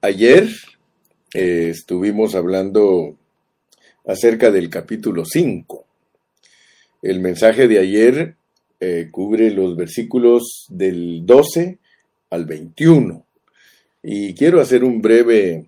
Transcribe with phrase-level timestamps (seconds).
[0.00, 0.48] Ayer
[1.34, 3.16] eh, estuvimos hablando
[4.06, 5.84] acerca del capítulo 5.
[7.02, 8.36] El mensaje de ayer
[8.78, 11.78] eh, cubre los versículos del 12
[12.30, 13.26] al 21.
[14.04, 15.66] Y quiero hacer un breve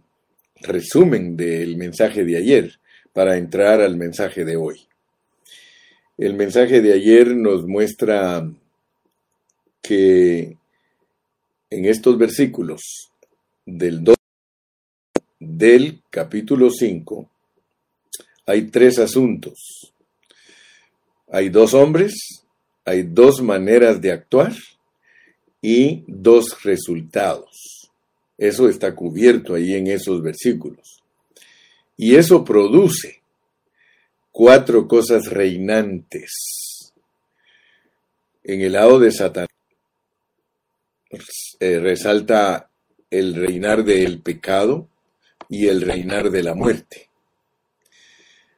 [0.60, 2.78] resumen del mensaje de ayer
[3.12, 4.86] para entrar al mensaje de hoy.
[6.16, 8.48] El mensaje de ayer nos muestra
[9.82, 10.56] que
[11.68, 13.10] en estos versículos
[13.66, 14.19] del 2
[15.40, 17.28] del capítulo 5
[18.50, 19.92] hay tres asuntos.
[21.30, 22.44] Hay dos hombres,
[22.84, 24.52] hay dos maneras de actuar
[25.62, 27.90] y dos resultados.
[28.36, 31.00] Eso está cubierto ahí en esos versículos.
[31.96, 33.20] Y eso produce
[34.32, 36.92] cuatro cosas reinantes.
[38.42, 39.48] En el lado de Satanás
[41.60, 42.68] eh, resalta
[43.10, 44.88] el reinar del pecado
[45.50, 47.08] y el reinar de la muerte.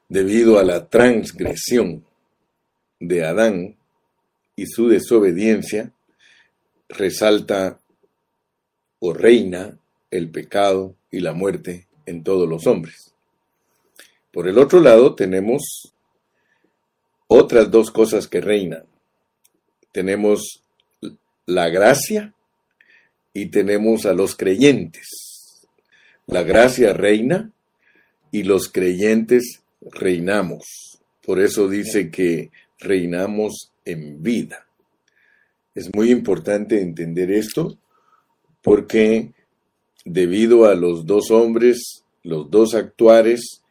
[0.08, 2.04] Debido a la transgresión
[3.00, 3.76] de Adán
[4.54, 5.90] y su desobediencia,
[6.90, 7.80] resalta
[9.00, 9.78] o reina
[10.10, 13.14] el pecado y la muerte en todos los hombres.
[14.30, 15.94] Por el otro lado tenemos
[17.26, 18.84] otras dos cosas que reinan.
[19.92, 20.62] Tenemos
[21.46, 22.34] la gracia
[23.32, 25.31] y tenemos a los creyentes.
[26.26, 27.50] La gracia reina
[28.30, 31.00] y los creyentes reinamos.
[31.24, 34.66] Por eso dice que reinamos en vida.
[35.74, 37.78] Es muy importante entender esto
[38.62, 39.32] porque
[40.04, 43.62] debido a los dos hombres, los dos actuares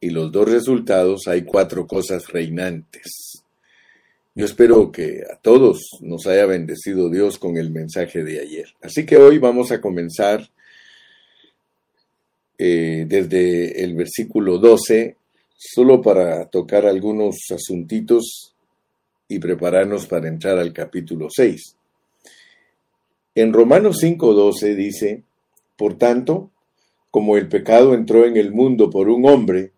[0.00, 3.42] y los dos resultados, hay cuatro cosas reinantes.
[4.34, 8.66] Yo espero que a todos nos haya bendecido Dios con el mensaje de ayer.
[8.80, 10.50] Así que hoy vamos a comenzar
[12.64, 15.16] eh, desde el versículo 12,
[15.56, 18.54] solo para tocar algunos asuntitos
[19.26, 21.76] y prepararnos para entrar al capítulo 6.
[23.34, 25.24] En Romanos 5:12 dice,
[25.76, 26.52] por tanto,
[27.10, 29.72] como el pecado entró en el mundo por un hombre,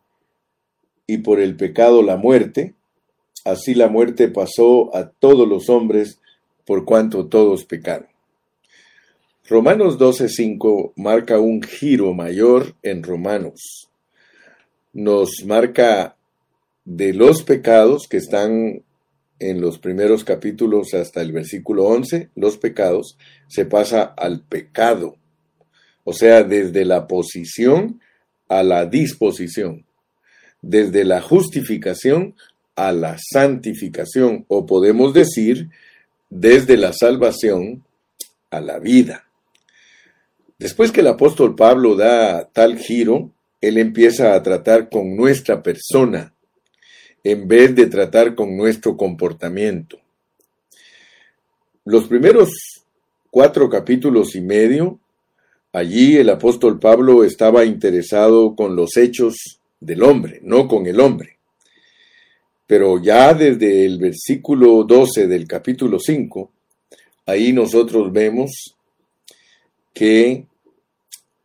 [1.07, 2.75] y por el pecado la muerte,
[3.47, 6.21] así la muerte pasó a todos los hombres
[6.67, 8.14] por cuanto todos pecaron.
[9.47, 13.91] Romanos 12:5 marca un giro mayor en Romanos.
[14.95, 16.17] Nos marca
[16.87, 18.83] de los pecados que están
[19.39, 25.17] en los primeros capítulos hasta el versículo 11, los pecados, se pasa al pecado.
[26.05, 28.01] O sea, desde la posición
[28.49, 29.85] a la disposición,
[30.63, 32.35] desde la justificación
[32.77, 35.69] a la santificación, o podemos decir,
[36.31, 37.85] desde la salvación
[38.51, 39.24] a la vida.
[40.59, 46.33] Después que el apóstol Pablo da tal giro, él empieza a tratar con nuestra persona,
[47.25, 49.99] en vez de tratar con nuestro comportamiento.
[51.85, 52.51] Los primeros
[53.31, 55.01] cuatro capítulos y medio,
[55.73, 61.39] allí el apóstol Pablo estaba interesado con los hechos del hombre, no con el hombre.
[62.67, 66.51] Pero ya desde el versículo 12 del capítulo 5,
[67.27, 68.77] ahí nosotros vemos
[69.95, 70.47] que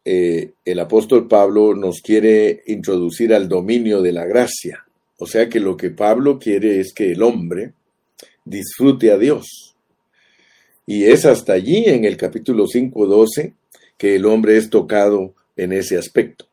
[0.03, 4.85] eh, el apóstol Pablo nos quiere introducir al dominio de la gracia.
[5.19, 7.73] O sea que lo que Pablo quiere es que el hombre
[8.43, 9.75] disfrute a Dios.
[10.87, 13.53] Y es hasta allí, en el capítulo 5.12,
[13.97, 16.45] que el hombre es tocado en ese aspecto.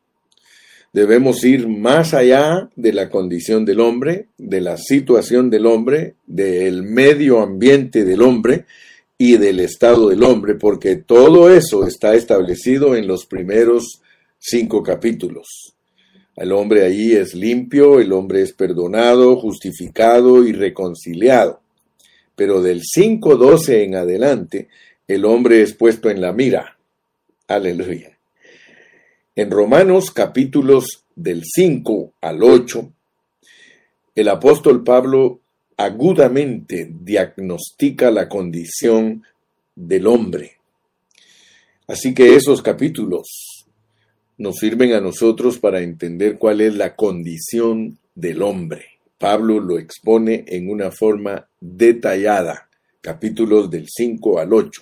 [0.93, 6.83] Debemos ir más allá de la condición del hombre, de la situación del hombre, del
[6.83, 8.65] medio ambiente del hombre
[9.17, 14.01] y del estado del hombre, porque todo eso está establecido en los primeros
[14.37, 15.73] cinco capítulos.
[16.35, 21.61] El hombre ahí es limpio, el hombre es perdonado, justificado y reconciliado.
[22.35, 24.67] Pero del 5.12 en adelante,
[25.07, 26.77] el hombre es puesto en la mira.
[27.47, 28.15] Aleluya.
[29.35, 32.91] En Romanos capítulos del 5 al 8,
[34.13, 35.39] el apóstol Pablo
[35.77, 39.23] agudamente diagnostica la condición
[39.75, 40.53] del hombre.
[41.87, 43.65] Así que esos capítulos
[44.37, 48.85] nos sirven a nosotros para entender cuál es la condición del hombre.
[49.19, 52.69] Pablo lo expone en una forma detallada,
[53.01, 54.81] capítulos del 5 al 8.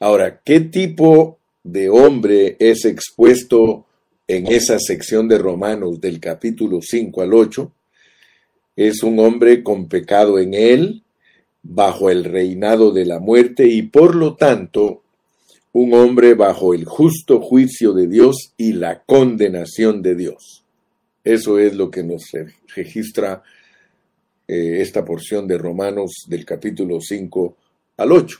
[0.00, 3.86] Ahora, ¿qué tipo de hombre es expuesto
[4.28, 7.72] en esa sección de Romanos del capítulo 5 al 8?
[8.76, 11.02] Es un hombre con pecado en él,
[11.62, 15.02] bajo el reinado de la muerte y por lo tanto
[15.72, 20.64] un hombre bajo el justo juicio de Dios y la condenación de Dios.
[21.24, 22.30] Eso es lo que nos
[22.74, 23.42] registra
[24.48, 27.56] eh, esta porción de Romanos del capítulo 5
[27.96, 28.38] al 8.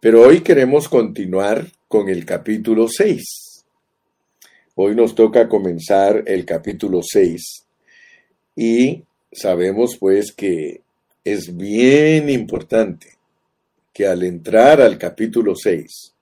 [0.00, 3.64] Pero hoy queremos continuar con el capítulo 6.
[4.74, 7.66] Hoy nos toca comenzar el capítulo 6
[8.56, 10.82] y sabemos pues que
[11.24, 13.08] es bien importante
[13.92, 16.14] que al entrar al capítulo 6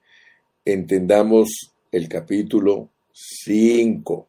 [0.64, 4.26] entendamos el capítulo 5.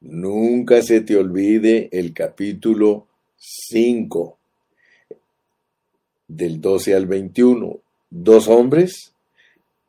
[0.00, 3.06] Nunca se te olvide el capítulo
[3.36, 4.38] 5,
[6.28, 7.80] del 12 al 21.
[8.10, 9.12] Dos hombres,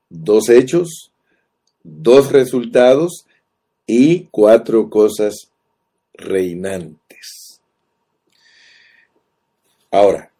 [0.09, 1.11] dos hechos,
[1.83, 3.25] dos resultados
[3.85, 5.51] y cuatro cosas
[6.13, 7.46] reinantes.
[9.97, 10.31] Ahora,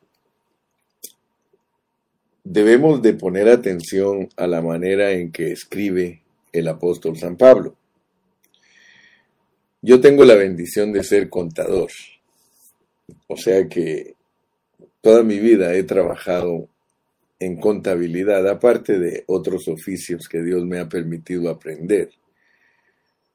[2.44, 6.21] debemos de poner atención a la manera en que escribe
[6.54, 7.75] el apóstol San Pablo.
[9.81, 11.89] Yo tengo la bendición de ser contador,
[13.25, 14.13] o sea que
[15.01, 16.69] toda mi vida he trabajado
[17.39, 22.12] en contabilidad, aparte de otros oficios que Dios me ha permitido aprender.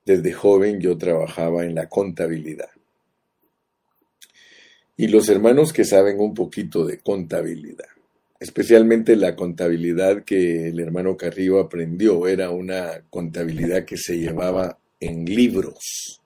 [0.06, 2.70] Desde joven yo trabajaba en la contabilidad.
[5.02, 7.88] Y los hermanos que saben un poquito de contabilidad,
[8.38, 15.24] especialmente la contabilidad que el hermano Carrillo aprendió, era una contabilidad que se llevaba en
[15.24, 16.20] libros.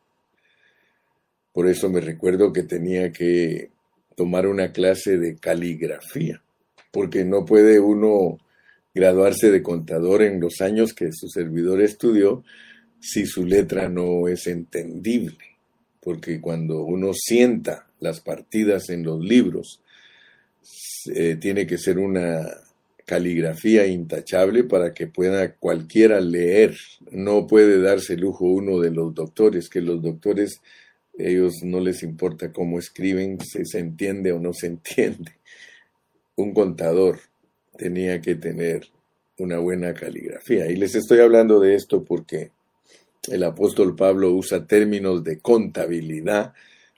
[1.55, 3.71] Por eso me recuerdo que tenía que
[4.15, 6.43] tomar una clase de caligrafía,
[6.91, 8.37] porque no puede uno
[8.95, 12.45] graduarse de contador en los años que su servidor estudió
[13.01, 15.57] si su letra no es entendible,
[15.99, 19.81] porque cuando uno sienta las partidas en los libros,
[21.15, 22.47] eh, tiene que ser una
[23.05, 26.77] caligrafía intachable para que pueda cualquiera leer.
[27.13, 30.61] No puede darse lujo uno de los doctores, que los doctores
[31.19, 35.33] ellos no les importa cómo escriben, si se entiende o no se entiende.
[36.35, 37.21] Un contador
[37.77, 38.89] tenía que tener
[39.39, 40.67] una buena caligrafía.
[40.71, 42.51] Y les estoy hablando de esto porque
[43.29, 46.55] el apóstol Pablo usa términos de contabilidad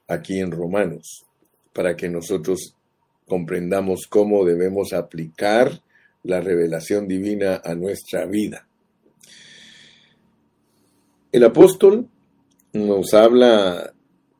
[0.08, 1.24] aquí en Romanos,
[1.72, 2.74] para que nosotros
[3.26, 5.82] comprendamos cómo debemos aplicar
[6.24, 8.66] la revelación divina a nuestra vida.
[11.30, 12.08] El apóstol
[12.72, 13.92] nos habla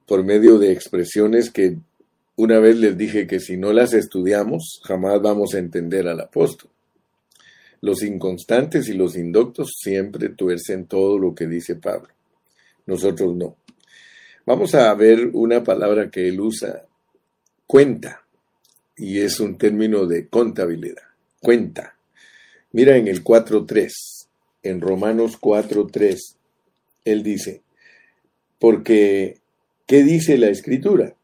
[0.06, 1.76] por medio de expresiones que
[2.37, 6.71] una vez les dije que si no las estudiamos, jamás vamos a entender al apóstol.
[7.81, 12.09] Los inconstantes y los indoctos siempre tuercen todo lo que dice Pablo.
[12.87, 13.56] Nosotros no.
[14.49, 16.87] Vamos a ver una palabra que él usa,
[17.67, 18.25] cuenta,
[18.97, 21.03] y es un término de contabilidad.
[21.39, 21.99] Cuenta.
[22.73, 23.91] Mira en el 4.3,
[24.62, 26.17] en Romanos 4.3,
[27.05, 27.61] él dice,
[28.59, 29.37] porque
[29.87, 31.15] ¿Qué dice la escritura?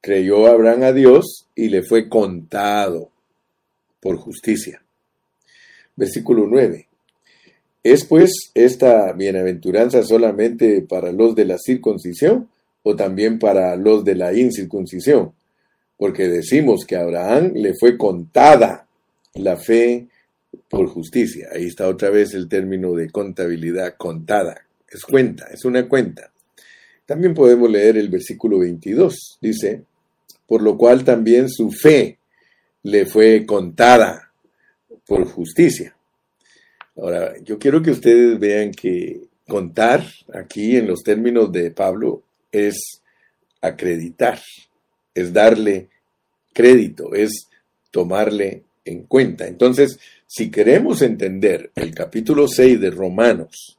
[0.00, 3.12] Creyó Abraham a Dios y le fue contado
[4.00, 4.82] por justicia.
[5.94, 6.89] Versículo 9.
[7.82, 12.48] ¿Es pues esta bienaventuranza solamente para los de la circuncisión
[12.82, 15.32] o también para los de la incircuncisión?
[15.96, 18.86] Porque decimos que a Abraham le fue contada
[19.34, 20.08] la fe
[20.68, 21.48] por justicia.
[21.52, 24.66] Ahí está otra vez el término de contabilidad contada.
[24.88, 26.30] Es cuenta, es una cuenta.
[27.06, 29.38] También podemos leer el versículo 22.
[29.40, 29.84] Dice,
[30.46, 32.18] por lo cual también su fe
[32.82, 34.32] le fue contada
[35.06, 35.94] por justicia.
[37.00, 40.04] Ahora, yo quiero que ustedes vean que contar
[40.34, 42.76] aquí en los términos de Pablo es
[43.62, 44.38] acreditar,
[45.14, 45.88] es darle
[46.52, 47.48] crédito, es
[47.90, 49.46] tomarle en cuenta.
[49.46, 53.78] Entonces, si queremos entender el capítulo 6 de Romanos,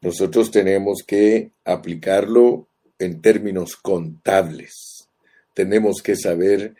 [0.00, 2.66] nosotros tenemos que aplicarlo
[2.98, 5.06] en términos contables.
[5.54, 6.74] Tenemos que saber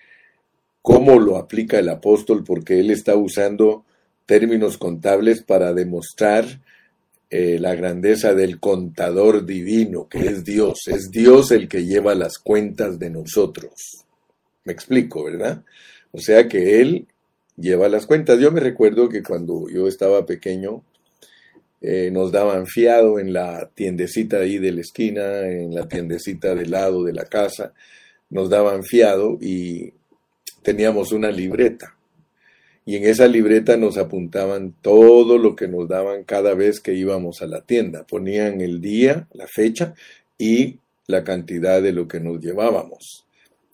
[0.82, 3.84] cómo lo aplica el apóstol porque él está usando
[4.26, 6.60] términos contables para demostrar
[7.30, 10.86] eh, la grandeza del contador divino, que es Dios.
[10.86, 14.04] Es Dios el que lleva las cuentas de nosotros.
[14.64, 15.62] Me explico, ¿verdad?
[16.12, 17.06] O sea que Él
[17.56, 18.38] lleva las cuentas.
[18.38, 20.82] Yo me recuerdo que cuando yo estaba pequeño,
[21.80, 26.70] eh, nos daban fiado en la tiendecita ahí de la esquina, en la tiendecita del
[26.70, 27.72] lado de la casa,
[28.30, 29.92] nos daban fiado y
[30.62, 31.95] teníamos una libreta.
[32.88, 37.42] Y en esa libreta nos apuntaban todo lo que nos daban cada vez que íbamos
[37.42, 38.06] a la tienda.
[38.06, 39.94] Ponían el día, la fecha
[40.38, 40.78] y
[41.08, 43.26] la cantidad de lo que nos llevábamos.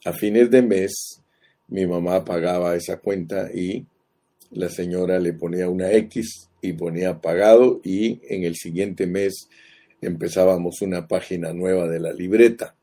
[0.07, 1.21] A fines de mes,
[1.69, 3.85] mi mamá pagaba esa cuenta y
[4.51, 9.49] la señora le ponía una X y ponía pagado y en el siguiente mes
[10.01, 12.75] empezábamos una página nueva de la libreta.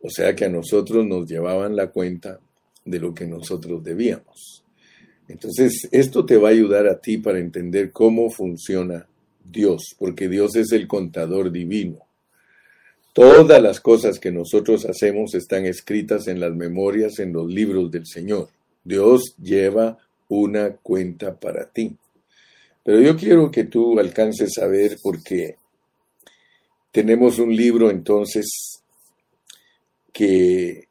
[0.00, 2.38] O sea que a nosotros nos llevaban la cuenta
[2.84, 4.63] de lo que nosotros debíamos.
[5.28, 9.06] Entonces, esto te va a ayudar a ti para entender cómo funciona
[9.44, 11.98] Dios, porque Dios es el contador divino.
[13.12, 18.06] Todas las cosas que nosotros hacemos están escritas en las memorias, en los libros del
[18.06, 18.48] Señor.
[18.82, 21.96] Dios lleva una cuenta para ti.
[22.82, 25.56] Pero yo quiero que tú alcances a ver porque
[26.90, 28.46] tenemos un libro entonces
[30.12, 30.83] que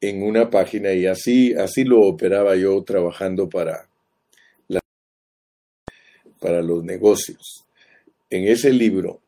[0.00, 3.88] en una página y así así lo operaba yo trabajando para
[6.38, 7.64] para los negocios.
[8.28, 9.20] En ese libro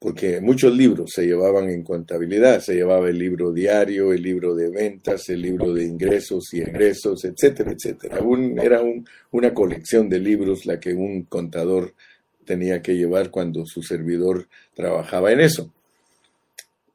[0.00, 4.70] porque muchos libros se llevaban en contabilidad, se llevaba el libro diario, el libro de
[4.70, 8.18] ventas, el libro de ingresos y egresos, etcétera, etcétera.
[8.62, 8.80] era
[9.30, 11.92] una colección de libros la que un contador
[12.46, 15.70] tenía que llevar cuando su servidor trabajaba en eso.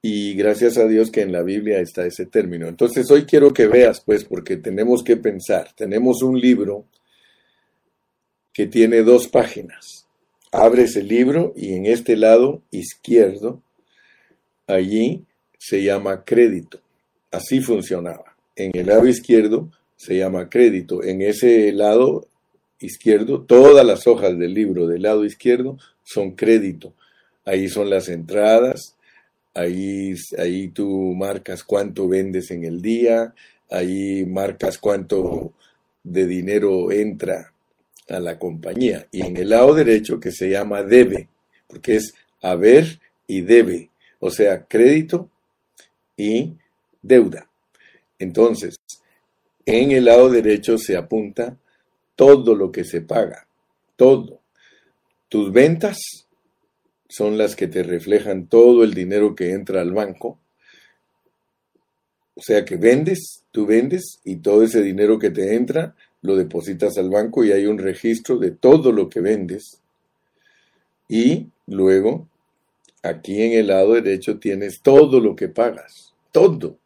[0.05, 2.67] Y gracias a Dios que en la Biblia está ese término.
[2.67, 5.69] Entonces hoy quiero que veas, pues, porque tenemos que pensar.
[5.75, 6.85] Tenemos un libro
[8.53, 10.05] que tiene dos páginas
[10.55, 13.61] abres el libro y en este lado izquierdo,
[14.67, 15.25] allí
[15.57, 16.79] se llama crédito.
[17.31, 18.35] Así funcionaba.
[18.55, 21.03] En el lado izquierdo se llama crédito.
[21.03, 22.27] En ese lado
[22.79, 26.93] izquierdo, todas las hojas del libro del lado izquierdo son crédito.
[27.43, 28.94] Ahí son las entradas,
[29.55, 33.33] ahí, ahí tú marcas cuánto vendes en el día,
[33.71, 35.53] ahí marcas cuánto
[36.03, 37.51] de dinero entra
[38.09, 39.07] a la compañía.
[39.11, 41.29] Y en el lado derecho que se llama debe,
[41.67, 45.29] porque es haber y debe, o sea, crédito
[46.15, 46.53] y
[47.01, 47.49] deuda.
[48.19, 48.75] Entonces,
[49.65, 51.57] en el lado derecho se apunta
[52.15, 53.47] todo lo que se paga,
[53.95, 54.41] todo.
[55.27, 55.97] Tus ventas
[57.07, 60.39] son las que te reflejan todo el dinero que entra al banco.
[62.35, 66.97] O sea que vendes, tú vendes y todo ese dinero que te entra lo depositas
[66.97, 69.81] al banco y hay un registro de todo lo que vendes.
[71.07, 72.27] Y luego,
[73.03, 76.77] aquí en el lado derecho tienes todo lo que pagas, todo.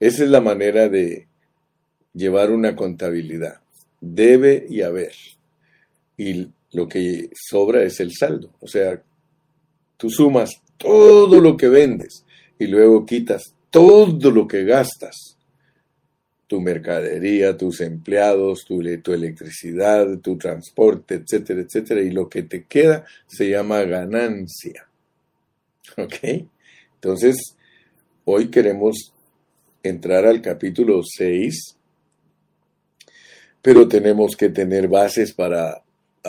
[0.00, 1.28] Esa es la manera de
[2.14, 3.60] llevar una contabilidad.
[4.00, 5.12] Debe y haber.
[6.16, 8.50] Y lo que sobra es el saldo.
[8.60, 9.02] O sea,
[9.96, 12.24] tú sumas todo lo que vendes
[12.58, 15.36] y luego quitas todo lo que gastas
[16.46, 23.04] tu mercadería, tus empleados, tu, electricidad, tu transporte, etcétera, etcétera, y lo que te queda
[23.26, 24.88] se llama ganancia.
[25.96, 26.46] ¿Ok?
[26.94, 27.56] Entonces,
[28.24, 29.12] hoy queremos
[29.82, 31.76] entrar al capítulo 6,
[33.60, 35.82] pero tenemos que tener bases para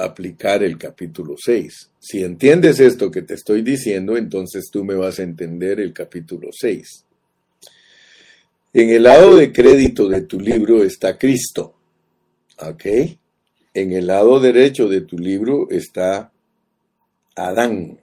[0.04, 1.92] aplicar el capítulo 6.
[2.00, 6.50] Si entiendes esto que te estoy diciendo, entonces tú me vas a entender el capítulo
[6.52, 7.06] 6.
[8.74, 11.76] En el lado de crédito de tu libro está Cristo.
[12.60, 12.86] ¿Ok?
[13.74, 16.32] En el lado derecho de tu libro está
[17.36, 18.00] Adán.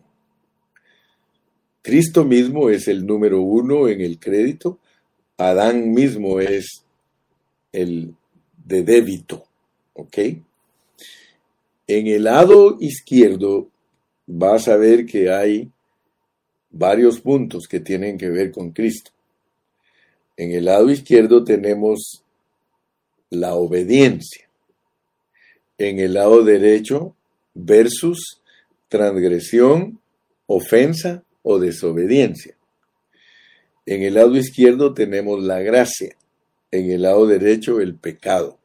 [1.83, 4.79] Cristo mismo es el número uno en el crédito.
[5.37, 6.85] Adán mismo es
[7.73, 8.15] el
[8.65, 9.45] de débito.
[9.93, 10.19] ¿Ok?
[11.87, 13.69] En el lado izquierdo
[14.27, 15.71] vas a ver que hay
[16.71, 19.11] varios puntos que tienen que ver con Cristo.
[20.37, 22.25] En el lado izquierdo tenemos
[23.31, 24.49] la obediencia.
[25.79, 27.15] En el lado derecho,
[27.53, 28.41] versus
[28.89, 30.01] transgresión,
[30.47, 32.57] ofensa o desobediencia.
[33.87, 36.17] En el lado izquierdo tenemos la gracia.
[36.71, 38.59] En el lado derecho, el pecado.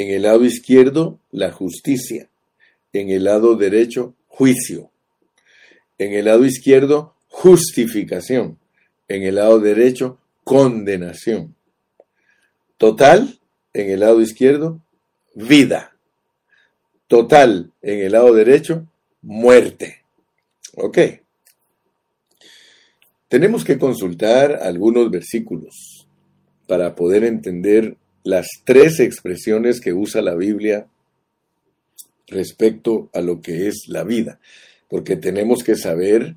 [0.00, 2.30] En el lado izquierdo, la justicia.
[2.94, 4.90] En el lado derecho, juicio.
[5.98, 8.58] En el lado izquierdo, justificación.
[9.08, 11.54] En el lado derecho, condenación.
[12.78, 13.40] Total,
[13.74, 14.80] en el lado izquierdo,
[15.34, 15.94] vida.
[17.06, 18.86] Total, en el lado derecho,
[19.20, 20.02] muerte.
[20.76, 20.98] Ok.
[23.28, 26.08] Tenemos que consultar algunos versículos
[26.66, 30.86] para poder entender las tres expresiones que usa la Biblia
[32.26, 34.38] respecto a lo que es la vida,
[34.88, 36.36] porque tenemos que saber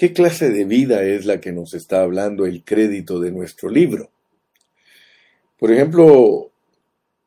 [0.00, 4.08] ¿Qué clase de vida es la que nos está hablando el crédito de nuestro libro?
[5.58, 6.50] Por ejemplo,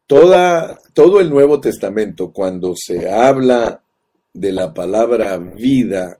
[0.07, 3.83] toda, todo el Nuevo Testamento, cuando se habla
[4.33, 6.17] de la palabra vida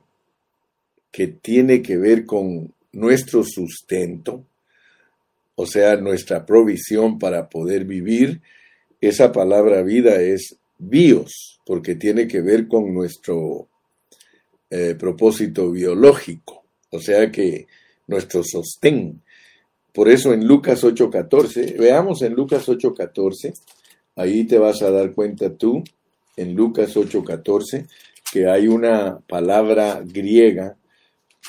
[1.10, 4.46] que tiene que ver con nuestro sustento,
[5.56, 8.42] o sea, nuestra provisión para poder vivir,
[9.02, 13.68] esa palabra vida es bios, porque tiene que ver con nuestro
[14.70, 17.68] eh, propósito biológico, o sea que
[18.08, 19.22] nuestro sostén.
[19.94, 23.54] Por eso en Lucas 8:14, veamos en Lucas 8:14,
[24.16, 25.84] ahí te vas a dar cuenta tú,
[26.36, 27.88] en Lucas 8:14,
[28.32, 30.76] que hay una palabra griega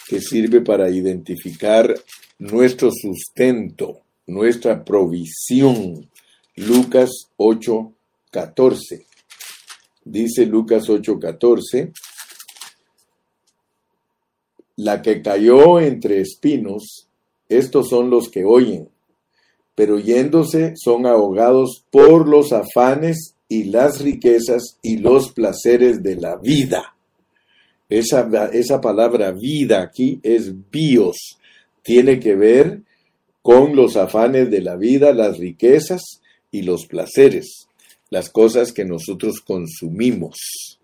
[0.06, 1.94] que sirve para identificar
[2.38, 6.08] nuestro sustento, nuestra provisión.
[6.56, 9.06] Lucas 8:14.
[10.04, 11.92] Dice Lucas 8:14,
[14.76, 17.08] la que cayó entre espinos,
[17.48, 18.88] estos son los que oyen,
[19.74, 26.36] pero yéndose son ahogados por los afanes y las riquezas y los placeres de la
[26.36, 26.96] vida.
[27.88, 31.38] Esa, esa palabra vida aquí es bios,
[31.84, 32.80] tiene que ver
[33.42, 36.02] con los afanes de la vida, las riquezas
[36.50, 37.68] y los placeres,
[38.10, 40.80] las cosas que nosotros consumimos.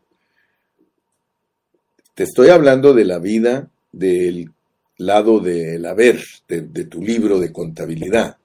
[2.14, 4.50] Te estoy hablando de la vida del
[4.98, 8.36] lado del haber, de, tu libro de contabilidad.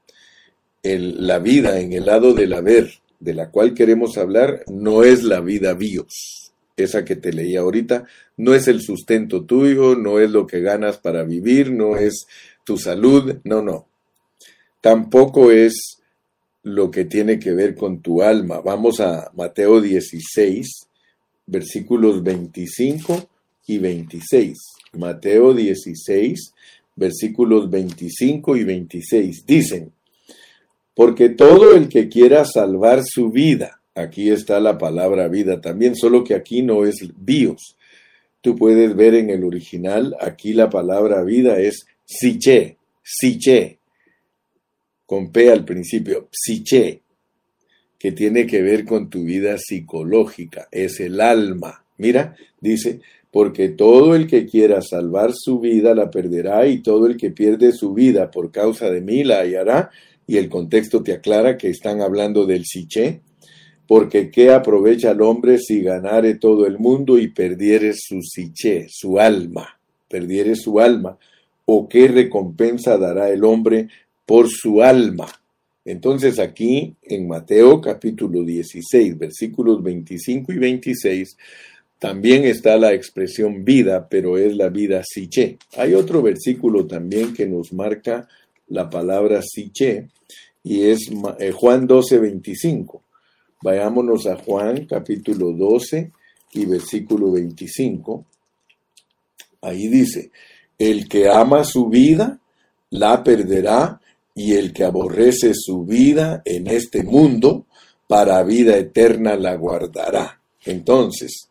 [0.82, 5.42] la vida en el lado del haber, de la cual queremos hablar, no es la
[5.42, 6.45] vida bios,
[6.78, 8.06] esa que te leí ahorita,
[8.38, 12.28] no es el sustento tuyo, no es lo que ganas para vivir, no es
[12.66, 13.88] tu salud, no, no.
[14.82, 16.02] Tampoco es
[16.64, 18.60] lo que tiene que ver con tu alma.
[18.60, 20.88] Vamos a Mateo 16,
[21.46, 23.30] versículos 25
[23.68, 24.58] y 26.
[24.94, 26.54] Mateo 16,
[26.96, 29.46] versículos 25 y 26.
[29.46, 29.92] Dicen,
[30.94, 36.24] porque todo el que quiera salvar su vida, aquí está la palabra vida también, solo
[36.24, 37.78] que aquí no es bios.
[38.42, 43.80] Tú puedes ver en el original, aquí la palabra vida es siche, siche,
[45.06, 47.02] con P al principio, psiche,
[47.98, 51.86] que tiene que ver con tu vida psicológica, es el alma.
[51.98, 53.00] Mira, dice,
[53.32, 57.72] porque todo el que quiera salvar su vida la perderá y todo el que pierde
[57.72, 59.90] su vida por causa de mí la hallará.
[60.28, 63.22] Y el contexto te aclara que están hablando del siché,
[63.88, 69.20] porque ¿qué aprovecha el hombre si ganare todo el mundo y perdiere su siché, su
[69.20, 69.80] alma?
[70.08, 71.18] Perdiere su alma.
[71.66, 73.90] ¿O qué recompensa dará el hombre
[74.26, 75.28] por su alma?
[75.84, 81.38] Entonces aquí en Mateo capítulo 16 versículos 25 y 26
[82.00, 85.58] también está la expresión vida, pero es la vida siche.
[85.78, 88.28] Hay otro versículo también que nos marca
[88.68, 90.08] la palabra siche
[90.64, 93.05] y es eh, Juan 12, 25.
[93.62, 96.12] Vayámonos a Juan capítulo 12
[96.54, 98.26] y versículo 25.
[99.62, 100.32] Ahí dice,
[100.78, 102.40] el que ama su vida,
[102.92, 104.00] la perderá,
[104.36, 107.66] y el que aborrece su vida en este mundo,
[108.08, 110.42] para vida eterna la guardará.
[110.66, 111.50] Entonces,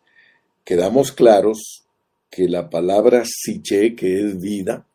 [0.64, 1.84] quedamos claros
[2.30, 4.86] que la palabra siche, que es vida,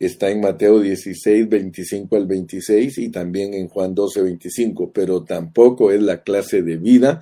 [0.00, 5.92] está en Mateo 16, 25 al 26 y también en Juan 12, 25, pero tampoco
[5.92, 7.20] es la clase de vida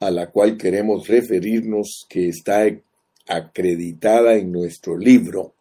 [0.00, 2.66] a la cual queremos referirnos que está
[3.28, 5.54] acreditada en nuestro libro,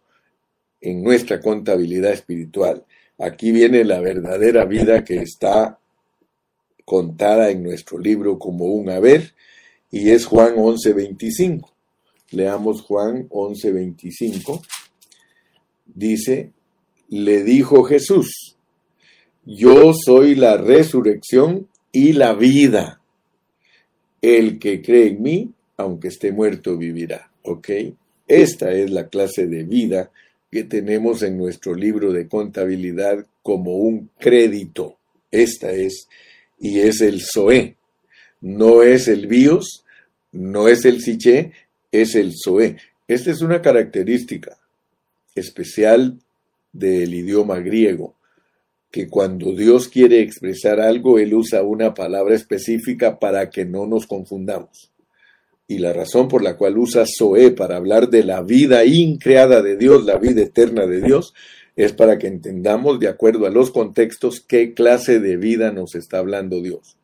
[0.82, 2.84] en nuestra contabilidad espiritual.
[3.20, 5.78] Aquí viene la verdadera vida que está
[6.84, 9.34] contada en nuestro libro como un haber
[9.92, 11.72] y es Juan 11:25.
[12.32, 14.62] Leamos Juan 11:25.
[15.86, 16.52] Dice,
[17.10, 18.58] le dijo Jesús,
[19.46, 23.02] yo soy la resurrección y la vida.
[24.22, 27.32] El que cree en mí, aunque esté muerto, vivirá.
[27.44, 27.70] ¿Ok?
[28.28, 30.12] Esta es la clase de vida
[30.52, 34.98] que tenemos en nuestro libro de contabilidad como un crédito.
[35.30, 36.08] Esta es,
[36.60, 37.76] y es el SOE.
[38.42, 39.86] No es el BIOS,
[40.32, 41.52] no es el siché,
[41.92, 42.78] es el zoé.
[43.08, 44.58] Esta es una característica
[45.36, 46.20] especial
[46.72, 48.16] del idioma griego,
[48.92, 54.08] que cuando Dios quiere expresar algo, Él usa una palabra específica para que no nos
[54.08, 54.92] confundamos.
[55.68, 59.76] Y la razón por la cual usa Zoé para hablar de la vida increada de
[59.78, 61.34] Dios, la vida eterna de Dios,
[61.76, 66.20] es para que entendamos de acuerdo a los contextos qué clase de vida nos está
[66.20, 66.98] hablando Dios.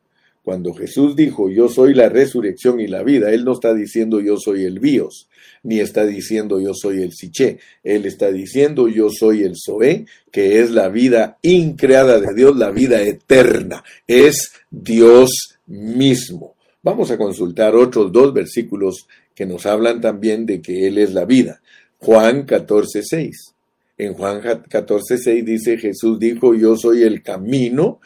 [0.43, 4.37] Cuando Jesús dijo yo soy la resurrección y la vida, Él no está diciendo yo
[4.37, 5.29] soy el bios,
[5.63, 10.59] ni está diciendo yo soy el siché, Él está diciendo yo soy el zoé, que
[10.59, 16.55] es la vida increada de Dios, la vida eterna, es Dios mismo.
[16.81, 21.25] Vamos a consultar otros dos versículos que nos hablan también de que Él es la
[21.25, 21.61] vida.
[21.99, 23.53] Juan 14, 6.
[23.99, 27.99] En Juan 14, 6 dice Jesús dijo yo soy el camino,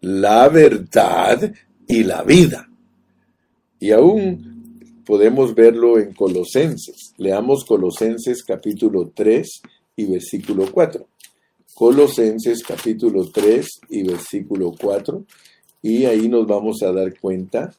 [0.00, 1.52] la verdad
[1.92, 2.66] y la vida.
[3.78, 7.12] Y aún podemos verlo en Colosenses.
[7.18, 9.62] Leamos Colosenses capítulo 3
[9.96, 11.06] y versículo 4.
[11.74, 15.22] Colosenses capítulo 3 y versículo 4.
[15.82, 17.74] Y ahí nos vamos a dar cuenta,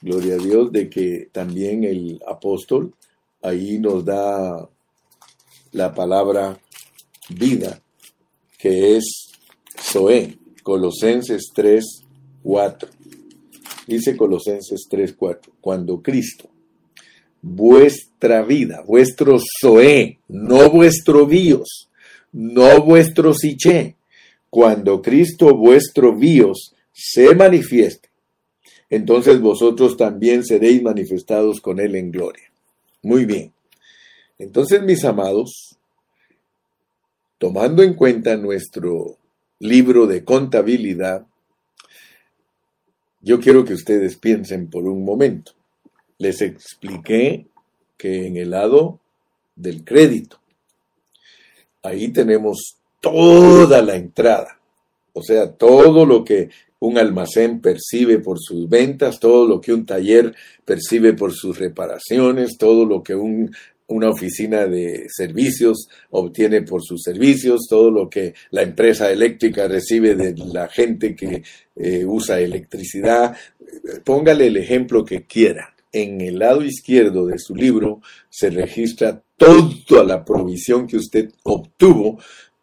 [0.00, 2.94] gloria a Dios, de que también el apóstol
[3.42, 4.66] ahí nos da
[5.72, 6.58] la palabra
[7.28, 7.78] vida,
[8.56, 9.32] que es
[9.78, 11.84] Zoé, Colosenses 3,
[12.42, 13.03] 4.
[13.86, 16.48] Dice Colosenses 3, 4, cuando Cristo,
[17.42, 21.90] vuestra vida, vuestro Zoé, no vuestro bios,
[22.32, 23.96] no vuestro siché,
[24.48, 28.08] cuando Cristo vuestro bios se manifieste,
[28.88, 32.50] entonces vosotros también seréis manifestados con Él en gloria.
[33.02, 33.52] Muy bien.
[34.38, 35.76] Entonces, mis amados,
[37.38, 39.18] tomando en cuenta nuestro
[39.58, 41.26] libro de contabilidad,
[43.24, 45.52] yo quiero que ustedes piensen por un momento.
[46.18, 47.46] Les expliqué
[47.96, 49.00] que en el lado
[49.56, 50.38] del crédito,
[51.82, 54.60] ahí tenemos toda la entrada,
[55.14, 59.86] o sea, todo lo que un almacén percibe por sus ventas, todo lo que un
[59.86, 60.34] taller
[60.64, 63.54] percibe por sus reparaciones, todo lo que un
[63.86, 70.14] una oficina de servicios obtiene por sus servicios, todo lo que la empresa eléctrica recibe
[70.14, 71.42] de la gente que
[71.76, 73.36] eh, usa electricidad.
[74.04, 75.74] Póngale el ejemplo que quiera.
[75.92, 82.18] En el lado izquierdo de su libro se registra toda la provisión que usted obtuvo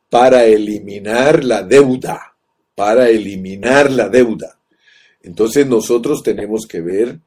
[0.09, 2.35] para eliminar la deuda,
[2.75, 4.59] para eliminar la deuda.
[5.21, 7.19] Entonces nosotros tenemos que ver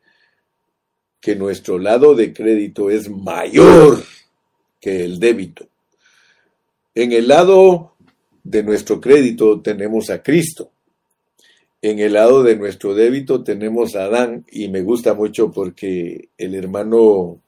[1.24, 4.04] que nuestro lado de crédito es mayor
[4.78, 5.66] que el débito.
[6.94, 7.94] En el lado
[8.42, 10.70] de nuestro crédito tenemos a Cristo.
[11.80, 16.54] En el lado de nuestro débito tenemos a Adán y me gusta mucho porque el
[16.54, 17.40] hermano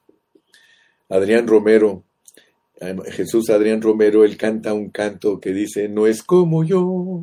[1.07, 2.01] Adrián Romero,
[3.11, 7.21] Jesús Adrián Romero, él canta un canto que dice, no es como yo,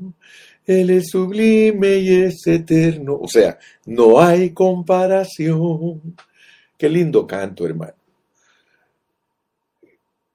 [0.67, 3.19] él es sublime y es eterno.
[3.21, 6.15] O sea, no hay comparación.
[6.77, 7.95] Qué lindo canto, hermano.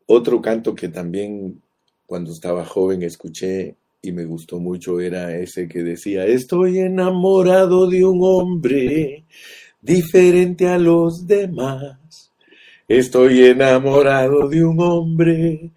[0.05, 1.61] Otro canto que también
[2.05, 8.05] cuando estaba joven escuché y me gustó mucho era ese que decía, estoy enamorado de
[8.05, 9.25] un hombre
[9.81, 12.31] diferente a los demás.
[12.87, 15.71] Estoy enamorado de un hombre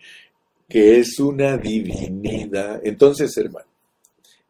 [0.69, 2.81] que es una divinidad.
[2.83, 3.67] Entonces, hermano,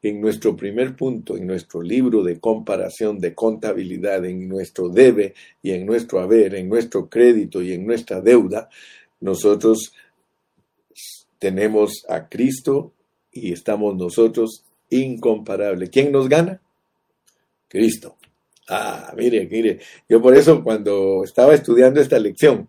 [0.02, 5.70] en nuestro primer punto, en nuestro libro de comparación de contabilidad, en nuestro debe y
[5.70, 8.68] en nuestro haber, en nuestro crédito y en nuestra deuda,
[9.20, 9.94] nosotros
[11.38, 12.92] tenemos a Cristo
[13.32, 15.90] y estamos nosotros incomparables.
[15.90, 16.60] ¿Quién nos gana?
[17.68, 18.16] Cristo.
[18.68, 22.68] Ah, mire, mire, yo por eso cuando estaba estudiando esta lección,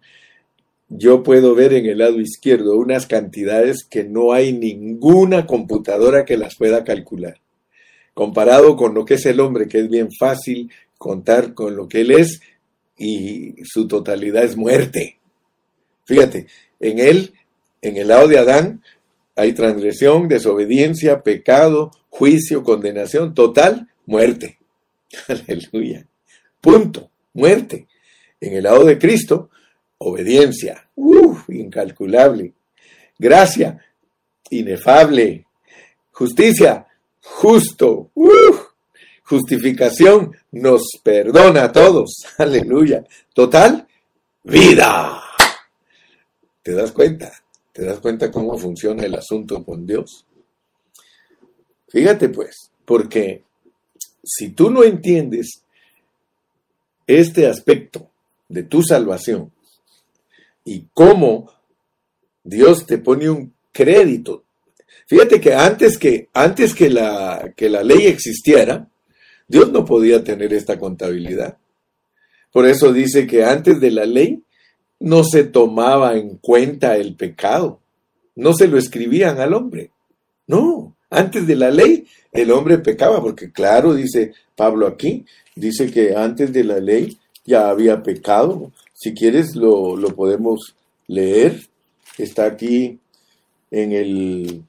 [0.95, 6.37] yo puedo ver en el lado izquierdo unas cantidades que no hay ninguna computadora que
[6.37, 7.39] las pueda calcular.
[8.13, 12.01] Comparado con lo que es el hombre, que es bien fácil contar con lo que
[12.01, 12.41] él es
[12.97, 15.17] y su totalidad es muerte.
[16.05, 16.47] Fíjate,
[16.79, 17.33] en él,
[17.81, 18.83] en el lado de Adán,
[19.35, 24.59] hay transgresión, desobediencia, pecado, juicio, condenación, total, muerte.
[25.27, 26.05] Aleluya.
[26.61, 27.87] Punto, muerte.
[28.39, 29.49] En el lado de Cristo,
[30.05, 30.89] Obediencia,
[31.47, 32.53] incalculable.
[33.17, 33.79] Gracia,
[34.49, 35.45] inefable.
[36.11, 36.85] Justicia,
[37.21, 38.11] justo.
[39.23, 42.25] Justificación, nos perdona a todos.
[42.37, 43.05] Aleluya.
[43.33, 43.87] Total,
[44.43, 45.21] vida.
[46.61, 47.31] ¿Te das cuenta?
[47.71, 50.25] ¿Te das cuenta cómo funciona el asunto con Dios?
[51.87, 53.43] Fíjate pues, porque
[54.23, 55.63] si tú no entiendes
[57.07, 58.09] este aspecto
[58.49, 59.51] de tu salvación,
[60.65, 61.51] y cómo
[62.43, 64.43] Dios te pone un crédito.
[65.07, 68.87] Fíjate que antes que, antes que la, que la ley existiera,
[69.47, 71.57] Dios no podía tener esta contabilidad.
[72.51, 74.43] Por eso dice que antes de la ley
[74.99, 77.79] no se tomaba en cuenta el pecado,
[78.35, 79.91] no se lo escribían al hombre.
[80.47, 86.15] No, antes de la ley el hombre pecaba, porque claro, dice Pablo aquí, dice que
[86.15, 88.71] antes de la ley ya había pecado,
[89.03, 91.67] si quieres, lo, podemos leer.
[92.17, 92.99] Está aquí
[93.69, 94.63] en el,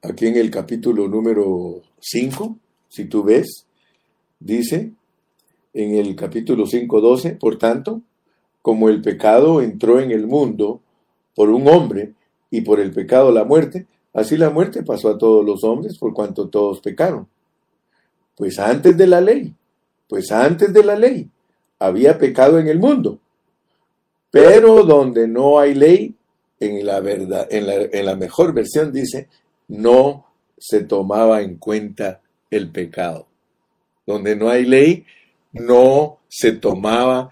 [0.00, 2.56] aquí en el capítulo número 5,
[2.88, 3.66] si tú ves,
[4.38, 4.92] dice
[5.74, 8.00] en el capítulo 5.12, por tanto,
[8.62, 10.80] como el pecado entró en el mundo
[11.34, 12.14] por un hombre
[12.50, 16.14] y por el pecado la muerte, así la muerte pasó a todos los hombres por
[16.14, 17.28] cuanto todos pecaron.
[18.36, 19.54] Pues antes de la ley,
[20.08, 21.28] pues antes de la ley,
[21.80, 23.18] había pecado en el mundo.
[24.30, 26.14] Pero donde no hay ley,
[26.60, 29.28] en la verdad, en la, en la mejor versión dice,
[29.66, 33.26] no se tomaba en cuenta el pecado.
[34.06, 35.04] Donde no hay ley,
[35.52, 37.30] no se tomaba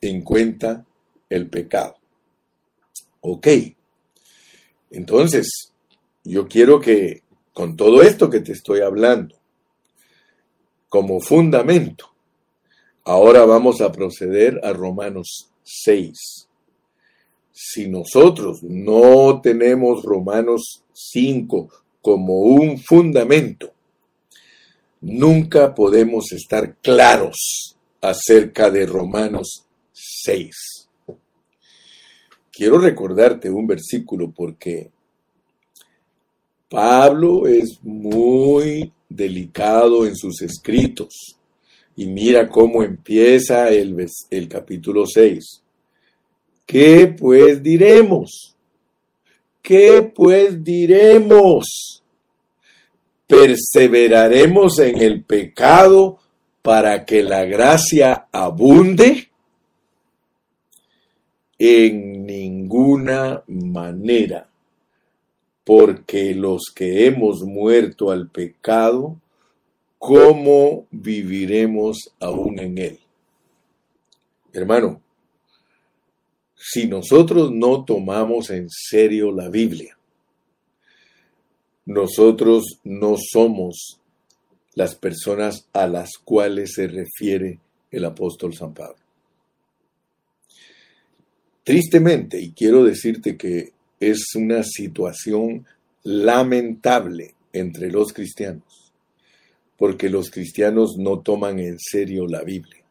[0.00, 0.84] en cuenta
[1.28, 1.96] el pecado.
[3.20, 3.48] Ok.
[4.90, 5.72] Entonces,
[6.24, 9.36] yo quiero que con todo esto que te estoy hablando,
[10.88, 12.11] como fundamento,
[13.04, 16.48] ahora vamos a proceder a Romanos 6.
[17.52, 21.68] Si nosotros no tenemos Romanos 5
[22.00, 23.72] como un fundamento,
[25.00, 30.88] nunca podemos estar claros acerca de Romanos 6.
[32.50, 34.90] Quiero recordarte un versículo porque
[36.68, 41.38] Pablo es muy delicado en sus escritos.
[41.96, 45.62] Y mira cómo empieza el, el capítulo 6.
[46.66, 48.56] ¿Qué pues diremos?
[49.60, 52.02] ¿Qué pues diremos?
[53.26, 56.18] ¿Perseveraremos en el pecado
[56.62, 59.28] para que la gracia abunde?
[61.58, 64.48] En ninguna manera,
[65.62, 69.16] porque los que hemos muerto al pecado,
[70.02, 72.98] ¿cómo viviremos aún en él?
[74.52, 75.00] Hermano,
[76.56, 79.96] si nosotros no tomamos en serio la Biblia,
[81.86, 84.00] nosotros no somos
[84.74, 87.60] las personas a las cuales se refiere
[87.92, 88.96] el apóstol San Pablo.
[91.62, 95.64] Tristemente, y quiero decirte que es una situación
[96.02, 98.71] lamentable entre los cristianos,
[99.82, 102.84] porque los cristianos no toman en serio la Biblia.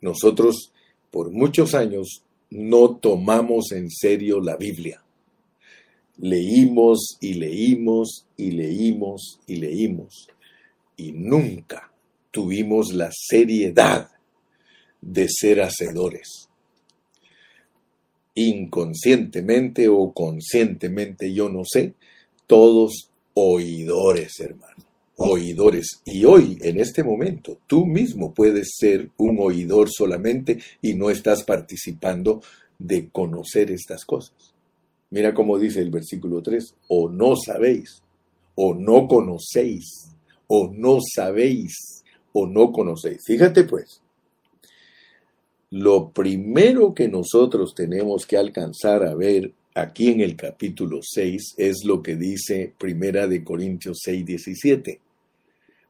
[0.00, 0.72] Nosotros,
[1.10, 5.02] por muchos años, no tomamos en serio la Biblia.
[6.18, 10.28] Leímos y leímos y leímos y leímos
[10.96, 11.90] y nunca
[12.30, 14.08] tuvimos la seriedad
[15.00, 16.48] de ser hacedores.
[18.36, 21.94] Inconscientemente o conscientemente, yo no sé,
[22.46, 24.85] todos oidores, hermano,
[25.16, 26.00] oidores.
[26.04, 31.44] Y hoy, en este momento, tú mismo puedes ser un oidor solamente y no estás
[31.44, 32.42] participando
[32.78, 34.54] de conocer estas cosas.
[35.10, 38.02] Mira cómo dice el versículo 3, o no sabéis,
[38.54, 43.22] o no conocéis o no sabéis o no conocéis.
[43.24, 44.02] Fíjate pues,
[45.70, 51.84] lo primero que nosotros tenemos que alcanzar a ver aquí en el capítulo 6 es
[51.84, 55.00] lo que dice Primera de Corintios 6, 17.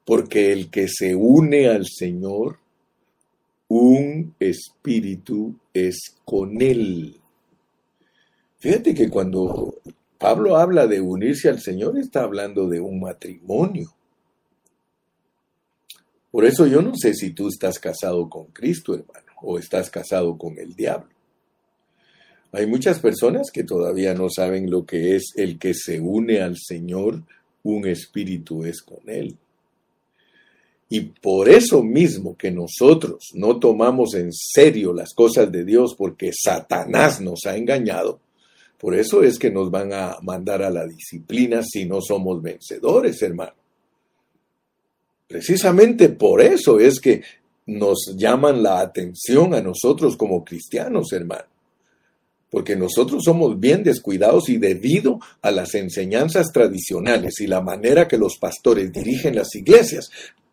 [0.07, 2.59] Porque el que se une al Señor,
[3.69, 7.21] un espíritu es con él.
[8.59, 9.75] Fíjate que cuando
[10.17, 13.93] Pablo habla de unirse al Señor, está hablando de un matrimonio.
[16.31, 20.39] Por eso yo no sé si tú estás casado con Cristo, hermano, o estás casado
[20.39, 21.11] con el diablo.
[22.53, 26.57] Hay muchas personas que todavía no saben lo que es el que se une al
[26.57, 27.23] Señor,
[27.63, 29.37] un espíritu es con Él.
[30.89, 36.31] Y por eso mismo que nosotros no tomamos en serio las cosas de Dios porque
[36.33, 38.21] Satanás nos ha engañado,
[38.79, 43.21] por eso es que nos van a mandar a la disciplina si no somos vencedores,
[43.23, 43.55] hermano.
[45.27, 47.23] Precisamente por eso es que
[47.67, 51.47] nos llaman la atención a nosotros como cristianos, hermano.
[52.51, 58.19] Porque nosotros somos bien descuidados y debido a las enseñanzas tradicionales y la manera que
[58.19, 60.11] los pastores dirigen las iglesias,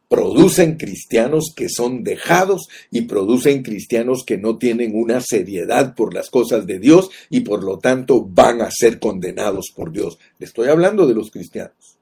[0.07, 6.29] producen cristianos que son dejados y producen cristianos que no tienen una seriedad por las
[6.29, 10.19] cosas de Dios y por lo tanto van a ser condenados por Dios.
[10.37, 11.97] Le estoy hablando de los cristianos.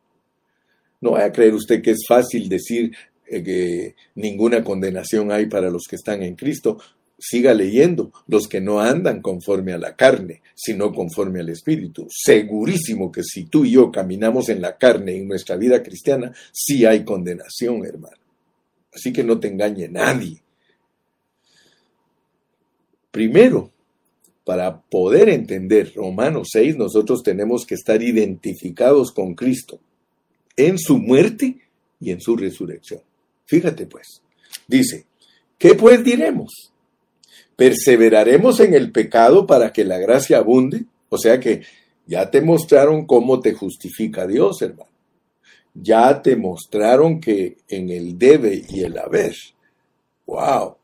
[0.99, 2.91] No vaya a creer usted que es fácil decir
[3.27, 6.79] eh, que ninguna condenación hay para los que están en Cristo.
[7.23, 12.07] Siga leyendo, los que no andan conforme a la carne, sino conforme al Espíritu.
[12.09, 16.83] Segurísimo que si tú y yo caminamos en la carne en nuestra vida cristiana, sí
[16.83, 18.17] hay condenación, hermano.
[18.91, 20.41] Así que no te engañe nadie.
[23.11, 23.71] Primero,
[24.43, 29.79] para poder entender Romanos 6, nosotros tenemos que estar identificados con Cristo
[30.57, 31.57] en su muerte
[31.99, 33.01] y en su resurrección.
[33.45, 34.21] Fíjate pues,
[34.67, 35.05] dice,
[35.57, 36.70] ¿qué pues diremos?
[37.61, 40.85] ¿Perseveraremos en el pecado para que la gracia abunde?
[41.09, 41.61] O sea que
[42.07, 44.89] ya te mostraron cómo te justifica Dios, hermano.
[45.75, 49.35] ya te mostraron que en el debe y el haber,
[50.25, 50.75] wow,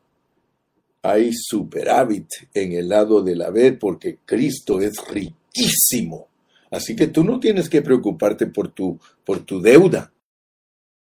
[1.02, 6.28] hay superávit en el lado del haber porque Cristo es riquísimo.
[6.70, 10.12] Así que tú no tienes que preocuparte por tu, por tu deuda.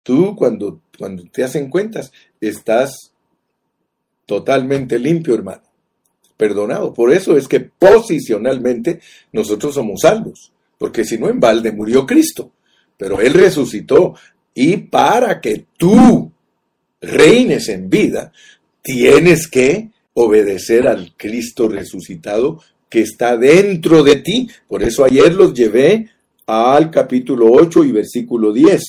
[0.02, 3.12] Tú cuando, cuando te hacen cuentas estás
[4.30, 5.62] totalmente limpio, hermano.
[6.36, 6.94] Perdonado.
[6.94, 9.00] Por eso es que posicionalmente
[9.32, 10.52] nosotros somos salvos.
[10.78, 12.52] Porque si no, en balde murió Cristo.
[12.96, 14.14] Pero Él resucitó.
[14.54, 16.30] Y para que tú
[17.00, 18.32] reines en vida,
[18.82, 24.48] tienes que obedecer al Cristo resucitado que está dentro de ti.
[24.68, 26.08] Por eso ayer los llevé
[26.46, 28.80] al capítulo 8 y versículo 10.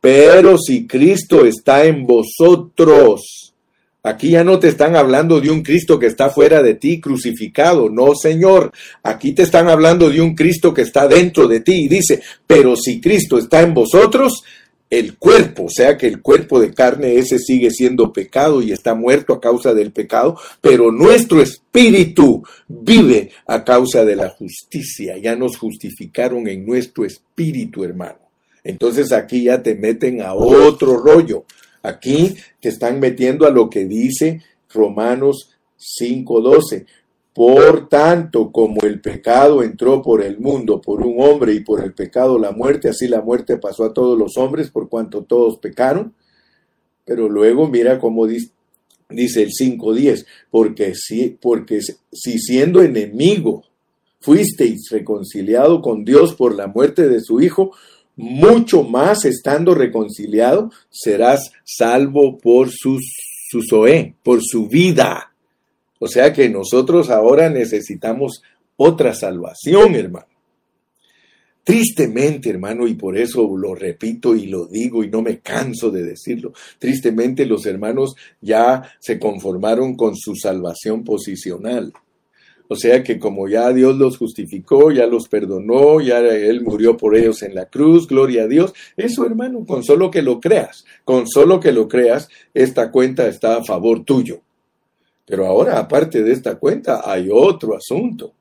[0.00, 3.52] Pero si Cristo está en vosotros,
[4.06, 7.90] aquí ya no te están hablando de un Cristo que está fuera de ti crucificado,
[7.90, 8.70] no Señor,
[9.02, 12.76] aquí te están hablando de un Cristo que está dentro de ti y dice, pero
[12.76, 14.44] si Cristo está en vosotros,
[14.88, 18.94] el cuerpo, o sea que el cuerpo de carne ese sigue siendo pecado y está
[18.94, 25.16] muerto a causa del pecado, pero nuestro espíritu vive a causa de la justicia.
[25.18, 28.20] Ya nos justificaron en nuestro espíritu, hermano.
[28.62, 31.44] Entonces aquí ya te meten a otro rollo.
[31.86, 36.84] Aquí te están metiendo a lo que dice Romanos 5:12.
[37.32, 41.92] Por tanto, como el pecado entró por el mundo, por un hombre y por el
[41.92, 46.14] pecado la muerte, así la muerte pasó a todos los hombres por cuanto todos pecaron.
[47.04, 48.50] Pero luego mira cómo dice,
[49.08, 53.62] dice el 5.10, porque si, porque si siendo enemigo
[54.18, 57.72] fuisteis reconciliado con Dios por la muerte de su Hijo,
[58.16, 62.98] mucho más estando reconciliado, serás salvo por su,
[63.48, 63.60] su
[64.22, 65.32] por su vida.
[65.98, 68.42] O sea que nosotros ahora necesitamos
[68.76, 70.26] otra salvación, hermano.
[71.62, 76.04] Tristemente, hermano, y por eso lo repito y lo digo y no me canso de
[76.04, 81.92] decirlo, tristemente los hermanos ya se conformaron con su salvación posicional.
[82.68, 87.16] O sea que como ya Dios los justificó, ya los perdonó, ya Él murió por
[87.16, 88.72] ellos en la cruz, gloria a Dios.
[88.96, 93.56] Eso, hermano, con solo que lo creas, con solo que lo creas, esta cuenta está
[93.56, 94.40] a favor tuyo.
[95.24, 98.32] Pero ahora, aparte de esta cuenta, hay otro asunto.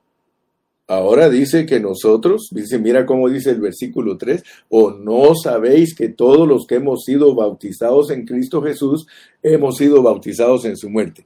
[0.87, 6.09] Ahora dice que nosotros, dice, mira cómo dice el versículo 3, o no sabéis que
[6.09, 9.07] todos los que hemos sido bautizados en Cristo Jesús,
[9.41, 11.25] hemos sido bautizados en su muerte.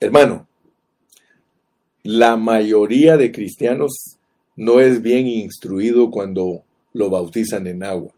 [0.00, 0.48] Hermano,
[2.04, 4.18] la mayoría de cristianos
[4.56, 6.62] no es bien instruido cuando
[6.92, 8.12] lo bautizan en agua.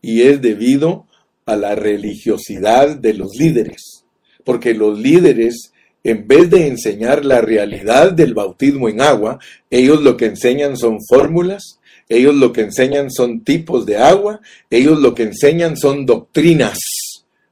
[0.00, 1.06] Y es debido
[1.46, 4.04] a la religiosidad de los líderes,
[4.44, 5.72] porque los líderes,
[6.04, 10.98] en vez de enseñar la realidad del bautismo en agua, ellos lo que enseñan son
[11.06, 16.78] fórmulas, ellos lo que enseñan son tipos de agua, ellos lo que enseñan son doctrinas.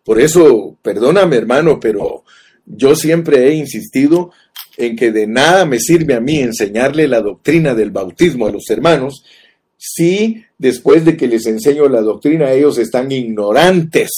[0.05, 2.25] Por eso, perdóname hermano, pero
[2.65, 4.31] yo siempre he insistido
[4.79, 8.71] en que de nada me sirve a mí enseñarle la doctrina del bautismo a los
[8.71, 9.25] hermanos
[9.77, 14.11] si después de que les enseño la doctrina ellos están ignorantes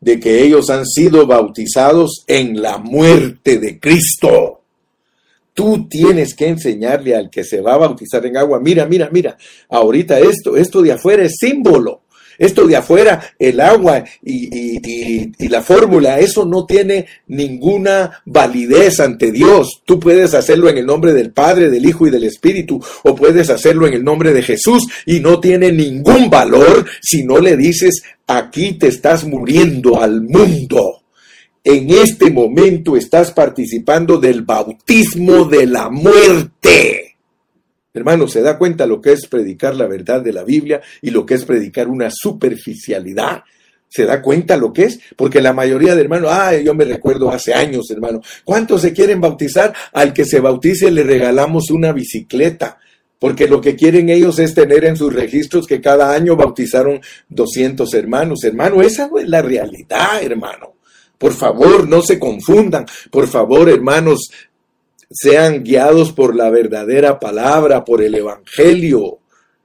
[0.00, 4.62] de que ellos han sido bautizados en la muerte de Cristo.
[5.52, 9.36] Tú tienes que enseñarle al que se va a bautizar en agua, mira, mira, mira,
[9.68, 12.02] ahorita esto, esto de afuera es símbolo.
[12.40, 19.82] Esto de afuera, el agua y, la fórmula, eso no tiene ninguna validez ante Dios.
[19.84, 23.50] Tú puedes hacerlo en el nombre del Padre, del Hijo y del Espíritu, o puedes
[23.50, 28.02] hacerlo en el nombre de Jesús y no tiene ningún valor si no le dices,
[28.26, 31.02] aquí te estás muriendo al mundo.
[31.62, 37.09] En este momento estás participando del bautismo de la muerte.
[37.92, 41.26] Hermano, ¿se da cuenta lo que es predicar la verdad de la Biblia y lo
[41.26, 43.42] que es predicar una superficialidad?
[43.88, 45.00] ¿Se da cuenta lo que es?
[45.16, 49.20] Porque la mayoría de hermanos, ay, yo me recuerdo hace años, hermano, ¿cuántos se quieren
[49.20, 49.74] bautizar?
[49.92, 52.78] Al que se bautice le regalamos una bicicleta,
[53.18, 57.92] porque lo que quieren ellos es tener en sus registros que cada año bautizaron 200
[57.94, 58.44] hermanos.
[58.44, 60.74] Hermano, esa no es la realidad, hermano.
[61.18, 62.86] Por favor, no se confundan.
[63.10, 64.30] Por favor, hermanos,
[65.10, 69.18] sean guiados por la verdadera palabra, por el Evangelio.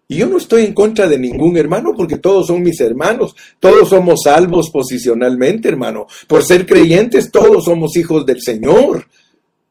[0.08, 3.90] Y yo no estoy en contra de ningún hermano porque todos son mis hermanos, todos
[3.90, 6.08] somos salvos posicionalmente, hermano.
[6.28, 9.08] Por ser creyentes, todos somos hijos del Señor.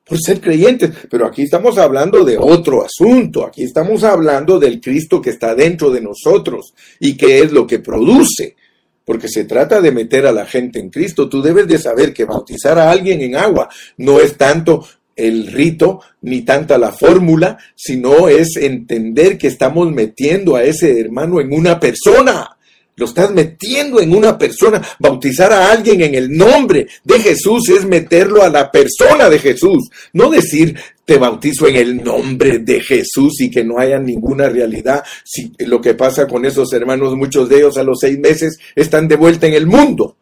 [0.05, 0.91] Por ser creyentes.
[1.09, 3.47] Pero aquí estamos hablando de otro asunto.
[3.47, 7.79] Aquí estamos hablando del Cristo que está dentro de nosotros y que es lo que
[7.79, 8.57] produce.
[9.05, 11.29] Porque se trata de meter a la gente en Cristo.
[11.29, 13.69] Tú debes de saber que bautizar a alguien en agua
[13.99, 14.85] no es tanto
[15.17, 21.41] el rito ni tanta la fórmula, sino es entender que estamos metiendo a ese hermano
[21.41, 22.51] en una persona.
[22.97, 24.81] Lo estás metiendo en una persona.
[25.01, 29.89] Bautizar a alguien en el nombre de Jesús es meterlo a la persona de Jesús.
[30.13, 35.03] No decir te bautizo en el nombre de Jesús y que no haya ninguna realidad.
[35.25, 39.09] Si lo que pasa con esos hermanos, muchos de ellos a los seis meses están
[39.09, 40.17] de vuelta en el mundo.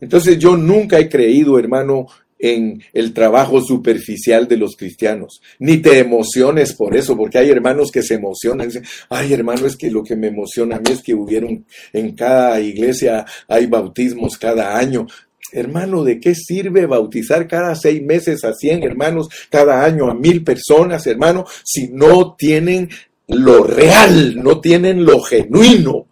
[0.00, 2.06] Entonces yo nunca he creído, hermano,
[2.38, 5.40] en el trabajo superficial de los cristianos.
[5.58, 8.68] Ni te emociones por eso, porque hay hermanos que se emocionan.
[8.68, 12.14] Dicen, ay hermano, es que lo que me emociona a mí es que hubieron en
[12.14, 15.06] cada iglesia, hay bautismos cada año.
[15.52, 20.44] Hermano, ¿de qué sirve bautizar cada seis meses a cien hermanos, cada año a mil
[20.44, 22.88] personas, hermano, si no tienen
[23.28, 26.06] lo real, no tienen lo genuino?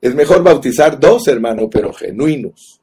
[0.00, 2.80] Es mejor bautizar dos, hermano, pero genuinos.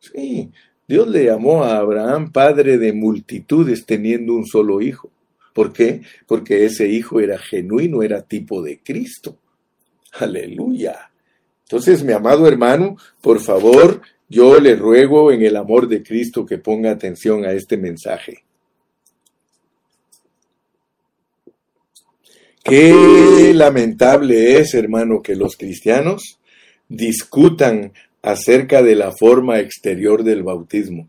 [0.00, 0.50] Sí,
[0.88, 5.10] Dios le llamó a Abraham padre de multitudes teniendo un solo hijo.
[5.52, 6.00] ¿Por qué?
[6.26, 9.36] Porque ese hijo era genuino, era tipo de Cristo.
[10.12, 11.10] Aleluya.
[11.64, 16.56] Entonces, mi amado hermano, por favor, yo le ruego en el amor de Cristo que
[16.56, 18.44] ponga atención a este mensaje.
[22.64, 26.38] Qué lamentable es, hermano, que los cristianos
[26.88, 31.08] discutan acerca de la forma exterior del bautismo.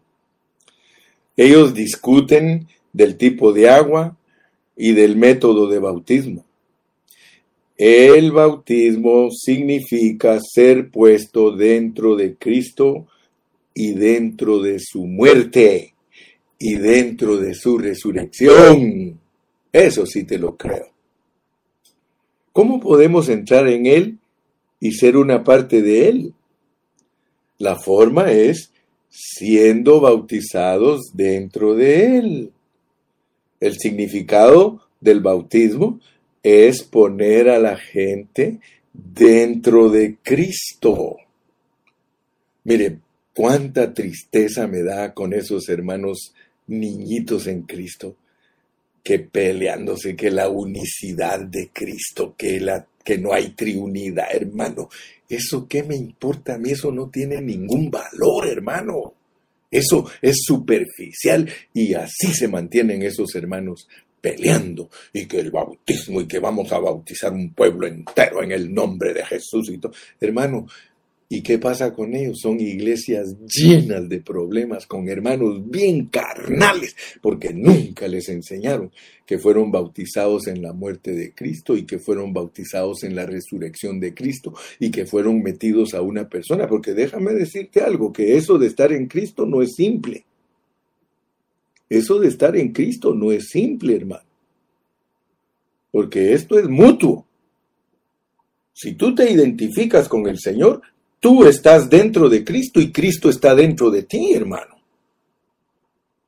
[1.36, 4.18] Ellos discuten del tipo de agua
[4.76, 6.46] y del método de bautismo.
[7.78, 13.08] El bautismo significa ser puesto dentro de Cristo
[13.74, 15.94] y dentro de su muerte
[16.60, 19.18] y dentro de su resurrección.
[19.72, 20.88] Eso sí te lo creo.
[22.52, 24.18] ¿Cómo podemos entrar en Él
[24.82, 26.34] y ser una parte de Él?
[27.60, 28.72] La forma es
[29.10, 32.52] siendo bautizados dentro de Él.
[33.60, 36.00] El significado del bautismo
[36.42, 38.60] es poner a la gente
[38.94, 41.18] dentro de Cristo.
[42.64, 43.00] Mire,
[43.34, 46.34] cuánta tristeza me da con esos hermanos
[46.68, 48.16] niñitos en Cristo,
[49.04, 54.90] que peleándose que la unicidad de Cristo, que, la, que no hay triunidad, hermano.
[55.30, 56.72] ¿Eso qué me importa a mí?
[56.72, 59.14] Eso no tiene ningún valor, hermano.
[59.72, 63.88] Eso es superficial y así se mantienen esos hermanos
[64.20, 68.74] peleando y que el bautismo y que vamos a bautizar un pueblo entero en el
[68.74, 69.94] nombre de Jesús y todo.
[70.20, 70.68] Hermano,
[71.32, 72.40] ¿Y qué pasa con ellos?
[72.42, 78.92] Son iglesias llenas de problemas, con hermanos bien carnales, porque nunca les enseñaron
[79.28, 84.00] que fueron bautizados en la muerte de Cristo y que fueron bautizados en la resurrección
[84.00, 86.68] de Cristo y que fueron metidos a una persona.
[86.68, 90.26] Porque déjame decirte algo, que eso de estar en Cristo no es simple.
[91.88, 94.26] Eso de estar en Cristo no es simple, hermano.
[95.92, 97.28] Porque esto es mutuo.
[98.74, 100.82] Si tú te identificas con el Señor,
[101.20, 104.80] Tú estás dentro de Cristo y Cristo está dentro de ti, hermano.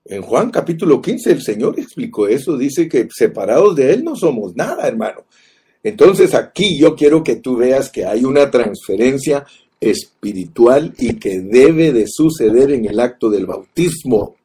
[0.04, 4.56] En Juan capítulo 15 el Señor explicó eso, dice que separados de Él no somos
[4.56, 5.26] nada, hermano.
[5.84, 9.46] Entonces aquí yo quiero que tú veas que hay una transferencia
[9.80, 14.36] espiritual y que debe de suceder en el acto del bautismo.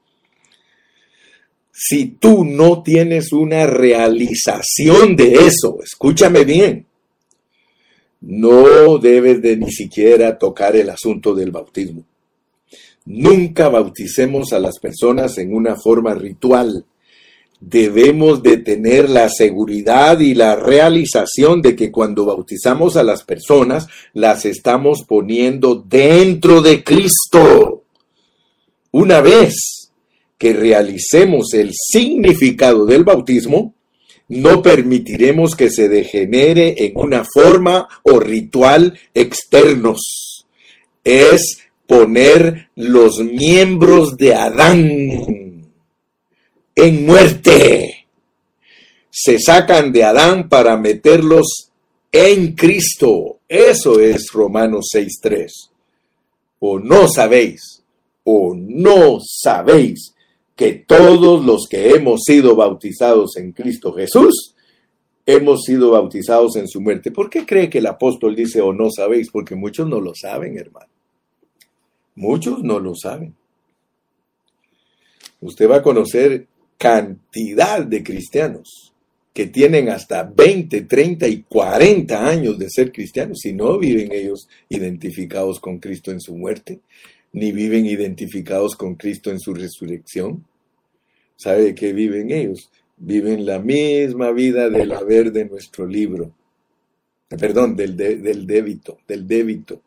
[1.73, 6.87] Si tú no tienes una realización de eso, escúchame bien,
[8.27, 12.05] no debes de ni siquiera tocar el asunto del bautismo.
[13.05, 16.85] Nunca bauticemos a las personas en una forma ritual.
[17.61, 23.87] Debemos de tener la seguridad y la realización de que cuando bautizamos a las personas,
[24.13, 27.85] las estamos poniendo dentro de Cristo.
[28.91, 29.93] Una vez
[30.37, 33.76] que realicemos el significado del bautismo,
[34.29, 40.47] no permitiremos que se degenere en una forma o ritual externos.
[41.05, 45.71] Es poner los miembros de Adán
[46.75, 48.07] en muerte.
[49.11, 51.71] Se sacan de Adán para meterlos
[52.11, 53.41] en Cristo.
[53.49, 55.49] Eso es Romanos 6.3.
[56.59, 57.83] O no sabéis,
[58.25, 60.16] o no sabéis
[60.57, 64.55] que todos los que hemos sido bautizados en Cristo Jesús,
[65.27, 67.11] hemos sido bautizados en su muerte.
[67.11, 69.31] ¿Por qué cree que el apóstol dice o no sabéis?
[69.31, 70.91] Porque muchos no lo saben, hermano.
[72.15, 73.35] Muchos no lo saben.
[75.41, 76.47] Usted va a conocer
[76.79, 78.95] cantidad de cristianos
[79.35, 84.49] que tienen hasta 20, 30 y 40 años de ser cristianos y no viven ellos
[84.71, 86.81] identificados con Cristo en su muerte
[87.37, 90.47] ni viven identificados con Cristo en su resurrección.
[91.37, 92.71] ¿Sabe qué viven ellos?
[92.97, 96.33] Viven la misma vida del haber de nuestro libro.
[97.29, 99.83] perdón, del, del débito, del débito.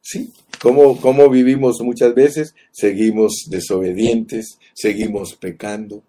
[0.00, 2.54] Sí, ¿Cómo, ¿Cómo vivimos muchas veces?
[2.70, 6.04] Seguimos desobedientes, seguimos pecando.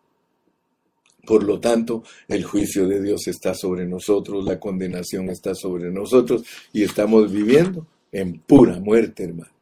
[1.25, 6.43] Por lo tanto, el juicio de Dios está sobre nosotros, la condenación está sobre nosotros
[6.71, 9.56] y estamos viviendo en pura muerte, hermano.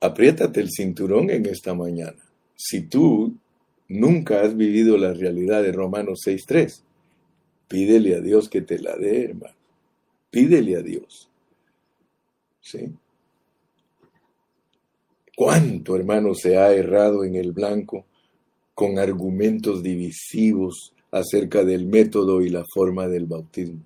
[0.00, 2.16] Apriétate el cinturón en esta mañana.
[2.56, 3.34] Si tú
[3.88, 6.80] nunca has vivido la realidad de Romanos 6.3,
[7.68, 9.54] pídele a Dios que te la dé, hermano.
[10.30, 11.28] Pídele a Dios.
[12.62, 12.92] ¿Sí?
[15.36, 18.04] ¿Cuánto, hermano, se ha errado en el blanco
[18.74, 23.80] con argumentos divisivos acerca del método y la forma del bautismo?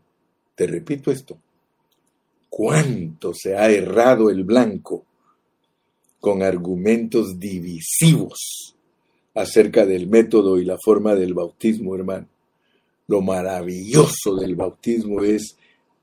[0.54, 1.38] Te repito esto.
[2.48, 5.04] ¿Cuánto se ha errado el blanco
[6.25, 8.75] con argumentos divisivos
[9.35, 12.27] acerca del método y la forma del bautismo, hermano?
[13.09, 15.59] Lo maravilloso del bautismo es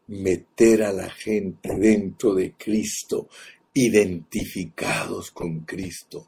[0.05, 3.29] meter a la gente dentro de Cristo,
[3.73, 6.27] identificados con Cristo,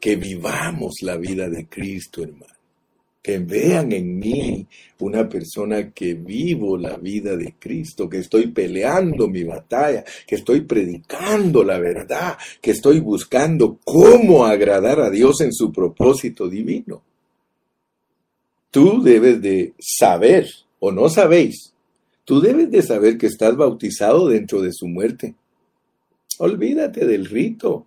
[0.00, 2.55] que vivamos la vida de Cristo, hermano.
[3.26, 4.68] Que vean en mí
[5.00, 10.60] una persona que vivo la vida de Cristo, que estoy peleando mi batalla, que estoy
[10.60, 17.02] predicando la verdad, que estoy buscando cómo agradar a Dios en su propósito divino.
[18.70, 20.46] Tú debes de saber,
[20.78, 21.72] o no sabéis,
[22.26, 25.36] Tú debes de saber que estás bautizado dentro de su muerte.
[26.38, 27.86] Olvídate del rito,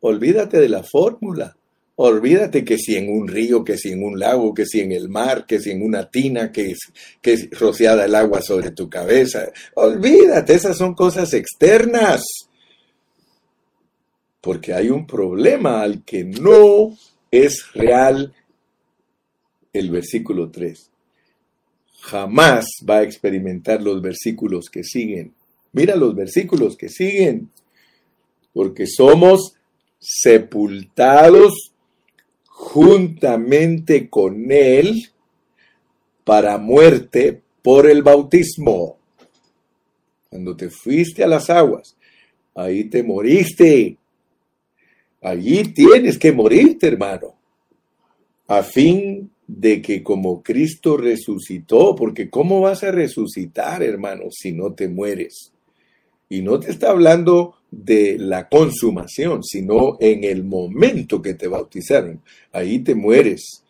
[0.00, 1.56] olvídate de la fórmula,
[1.96, 5.08] olvídate que si en un río, que si en un lago, que si en el
[5.08, 6.74] mar, que si en una tina, que
[7.20, 9.50] que es rociada el agua sobre tu cabeza.
[9.74, 12.22] Olvídate, esas son cosas externas.
[14.40, 16.96] Porque hay un problema al que no
[17.30, 18.32] es real
[19.72, 20.90] el versículo 3
[22.06, 25.34] jamás va a experimentar los versículos que siguen.
[25.72, 27.50] Mira los versículos que siguen.
[28.52, 29.54] Porque somos
[29.98, 31.72] sepultados
[32.76, 35.08] juntamente con Él
[36.24, 38.98] para muerte por el bautismo.
[40.28, 41.96] Cuando te fuiste a las aguas,
[42.54, 43.96] ahí te moriste.
[45.22, 47.34] Allí tienes que morirte, hermano,
[48.46, 54.74] a fin de que como Cristo resucitó, porque ¿cómo vas a resucitar, hermano, si no
[54.74, 55.50] te mueres?
[56.28, 62.20] Y no te está hablando de la consumación, sino en el momento que te bautizaron.
[62.52, 63.62] Ahí te mueres,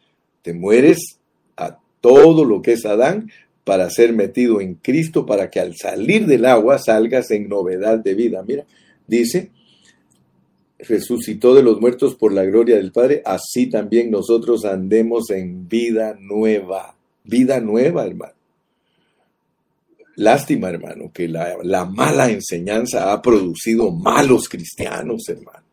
[0.43, 1.19] te mueres
[1.57, 3.31] a todo lo que es Adán
[3.65, 8.15] para ser metido en Cristo, para que al salir del agua salgas en novedad de
[8.15, 8.45] vida.
[8.47, 8.65] Mira,
[9.09, 9.51] dice,
[10.79, 16.17] resucitó de los muertos por la gloria del Padre, así también nosotros andemos en vida
[16.21, 16.95] nueva.
[17.25, 18.36] Vida nueva, hermano.
[20.17, 25.65] Lástima, hermano, que la, la mala enseñanza ha producido malos cristianos, hermano.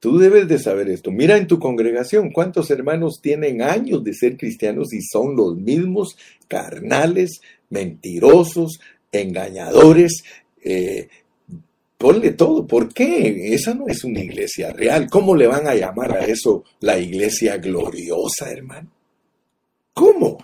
[0.00, 1.10] Tú debes de saber esto.
[1.10, 6.16] Mira en tu congregación cuántos hermanos tienen años de ser cristianos y son los mismos
[6.46, 8.80] carnales, mentirosos,
[9.10, 10.22] engañadores,
[10.62, 11.08] eh,
[11.98, 12.64] Ponle todo.
[12.64, 13.52] ¿Por qué?
[13.54, 15.08] Esa no es una iglesia real.
[15.10, 18.88] ¿Cómo le van a llamar a eso la iglesia gloriosa, hermano?
[19.92, 20.38] ¿Cómo?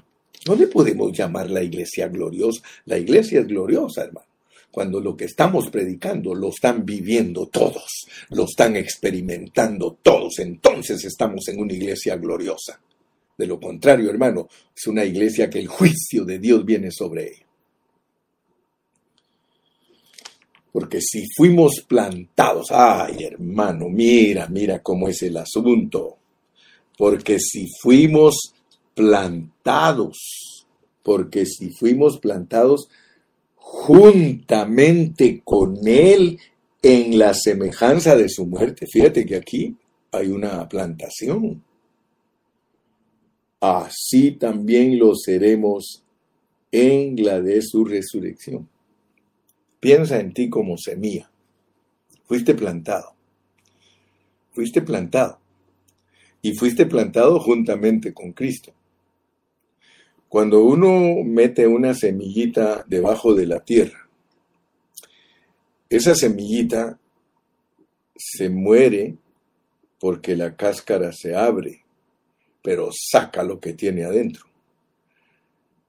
[0.47, 2.63] No le podemos llamar la iglesia gloriosa.
[2.87, 4.27] La iglesia es gloriosa, hermano.
[4.71, 11.47] Cuando lo que estamos predicando lo están viviendo todos, lo están experimentando todos, entonces estamos
[11.47, 12.81] en una iglesia gloriosa.
[13.39, 17.47] De lo contrario, hermano, es una iglesia que el juicio de Dios viene sobre ella.
[20.73, 26.19] Porque si fuimos plantados, ay hermano, mira, mira cómo es el asunto.
[26.99, 28.54] Porque si fuimos
[28.95, 30.67] plantados,
[31.03, 32.89] porque si fuimos plantados
[33.57, 36.39] juntamente con Él
[36.83, 39.77] en la semejanza de su muerte, fíjate que aquí
[40.13, 41.63] hay una plantación.
[43.61, 46.03] Así también lo seremos
[46.71, 48.69] en la de su resurrección.
[49.81, 51.31] Piensa en ti como semilla.
[52.25, 53.15] Fuiste plantado.
[54.53, 55.39] Fuiste plantado.
[56.43, 58.73] Y fuiste plantado juntamente con Cristo.
[60.35, 64.09] Cuando uno mete una semillita debajo de la tierra,
[65.89, 66.99] esa semillita
[68.17, 69.15] se muere
[70.01, 71.85] porque la cáscara se abre,
[72.65, 74.43] pero saca lo que tiene adentro.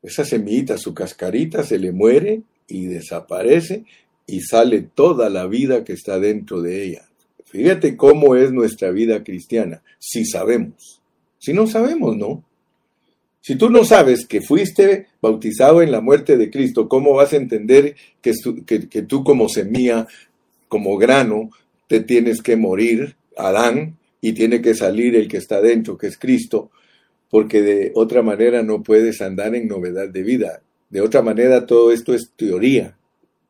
[0.03, 3.85] Esa semillita, su cascarita se le muere y desaparece
[4.27, 7.09] y sale toda la vida que está dentro de ella.
[7.45, 11.01] Fíjate cómo es nuestra vida cristiana, si sabemos.
[11.39, 12.43] Si no sabemos, no.
[13.45, 17.35] Si tú no sabes que fuiste bautizado en la muerte de Cristo, ¿cómo vas a
[17.35, 18.33] entender que,
[18.65, 20.07] que, tú como semilla,
[20.67, 21.51] como grano,
[21.85, 26.17] te tienes que morir, Adán, y tiene que salir el que está dentro, que es
[26.17, 26.71] Cristo,
[27.29, 30.63] porque de otra manera no puedes andar en novedad de vida.
[30.89, 32.97] De otra manera todo esto es teoría.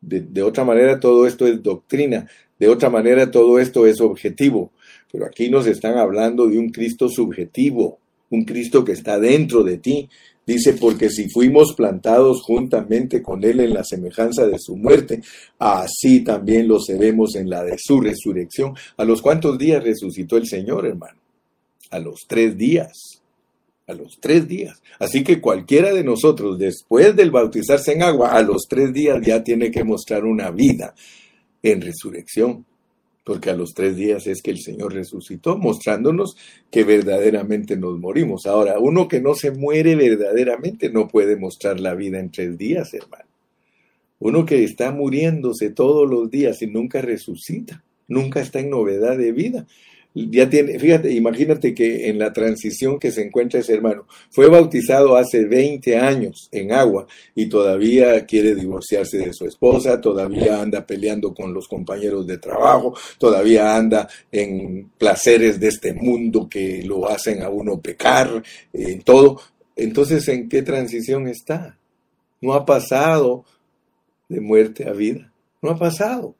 [0.01, 2.27] De, de, otra manera todo esto es doctrina.
[2.59, 4.73] De otra manera todo esto es objetivo.
[5.09, 7.99] Pero aquí nos están hablando de un Cristo subjetivo
[8.35, 10.09] un Cristo que está dentro de ti.
[10.45, 15.21] Dice, porque si fuimos plantados juntamente con Él en la semejanza de su muerte,
[15.57, 18.75] así también lo seremos en la de su resurrección.
[18.97, 21.17] ¿A los cuántos días resucitó el Señor, hermano?
[21.89, 22.91] A los tres días.
[23.87, 24.81] A los tres días.
[24.99, 29.43] Así que cualquiera de nosotros, después del bautizarse en agua, a los tres días ya
[29.43, 30.93] tiene que mostrar una vida
[31.63, 32.65] en resurrección
[33.25, 36.37] porque a los tres días es que el Señor resucitó, mostrándonos
[36.69, 38.45] que verdaderamente nos morimos.
[38.45, 42.93] Ahora, uno que no se muere verdaderamente no puede mostrar la vida en tres días,
[42.93, 43.25] hermano.
[44.19, 49.31] Uno que está muriéndose todos los días y nunca resucita, nunca está en novedad de
[49.31, 49.65] vida
[50.15, 55.17] ya tiene, fíjate, imagínate que en la transición que se encuentra ese hermano, fue bautizado
[55.17, 57.05] hace 20 años en agua
[57.35, 62.97] y todavía quiere divorciarse de su esposa, todavía anda peleando con los compañeros de trabajo,
[63.17, 68.41] todavía anda en placeres de este mundo que lo hacen a uno pecar,
[68.71, 69.41] en todo.
[69.75, 71.77] Entonces, ¿en qué transición está?
[72.39, 73.43] No ha pasado
[74.29, 76.35] de muerte a vida, no ha pasado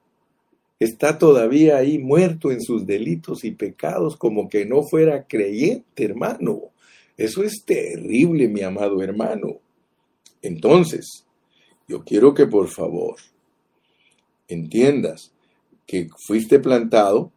[0.79, 6.71] está todavía ahí muerto en sus delitos y pecados como que no fuera creyente, hermano.
[7.17, 9.59] Eso es terrible, mi amado hermano.
[10.41, 11.25] Entonces,
[11.87, 13.15] yo quiero que por favor
[14.47, 15.31] entiendas
[15.87, 17.31] que fuiste plantado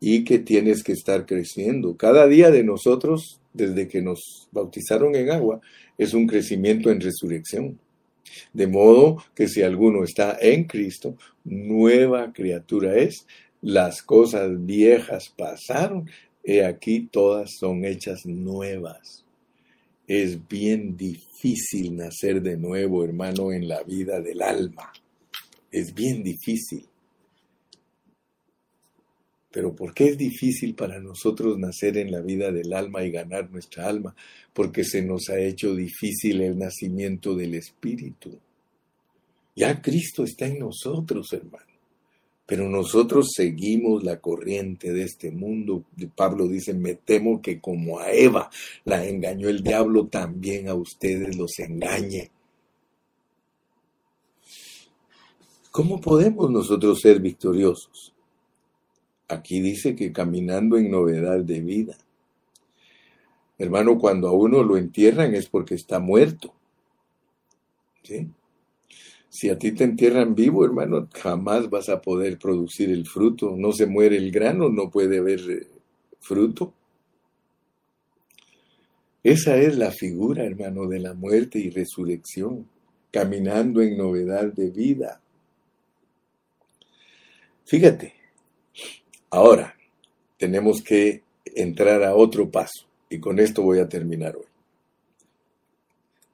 [0.00, 1.96] y que tienes que estar creciendo.
[1.96, 5.60] Cada día de nosotros, desde que nos bautizaron en agua,
[5.98, 7.78] es un crecimiento en resurrección.
[8.52, 13.26] De modo que si alguno está en Cristo, nueva criatura es.
[13.62, 16.08] Las cosas viejas pasaron,
[16.42, 19.24] he aquí todas son hechas nuevas.
[20.06, 24.92] Es bien difícil nacer de nuevo, hermano, en la vida del alma.
[25.70, 26.89] Es bien difícil.
[29.50, 33.50] Pero ¿por qué es difícil para nosotros nacer en la vida del alma y ganar
[33.50, 34.14] nuestra alma?
[34.52, 38.38] Porque se nos ha hecho difícil el nacimiento del Espíritu.
[39.56, 41.66] Ya Cristo está en nosotros, hermano.
[42.46, 45.84] Pero nosotros seguimos la corriente de este mundo.
[46.16, 48.50] Pablo dice, me temo que como a Eva
[48.84, 52.30] la engañó el diablo, también a ustedes los engañe.
[55.70, 58.12] ¿Cómo podemos nosotros ser victoriosos?
[59.30, 61.96] Aquí dice que caminando en novedad de vida.
[63.58, 66.52] Hermano, cuando a uno lo entierran es porque está muerto.
[69.28, 73.54] Si a ti te entierran vivo, hermano, jamás vas a poder producir el fruto.
[73.56, 75.66] No se muere el grano, no puede haber eh,
[76.18, 76.74] fruto.
[79.22, 82.66] Esa es la figura, hermano, de la muerte y resurrección,
[83.12, 85.20] caminando en novedad de vida.
[87.64, 88.19] Fíjate,
[89.30, 89.76] Ahora,
[90.38, 94.46] tenemos que entrar a otro paso y con esto voy a terminar hoy.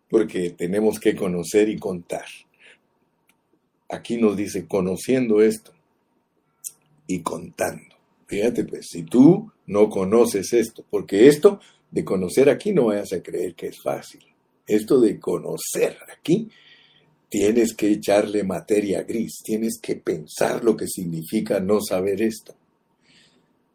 [0.08, 2.24] Porque tenemos que conocer y contar.
[3.88, 5.72] Aquí nos dice conociendo esto
[7.06, 7.94] y contando.
[8.26, 13.22] Fíjate, pues, si tú no conoces esto, porque esto de conocer aquí no vayas a
[13.22, 14.24] creer que es fácil.
[14.66, 16.48] Esto de conocer aquí,
[17.28, 22.54] tienes que echarle materia gris, tienes que pensar lo que significa no saber esto.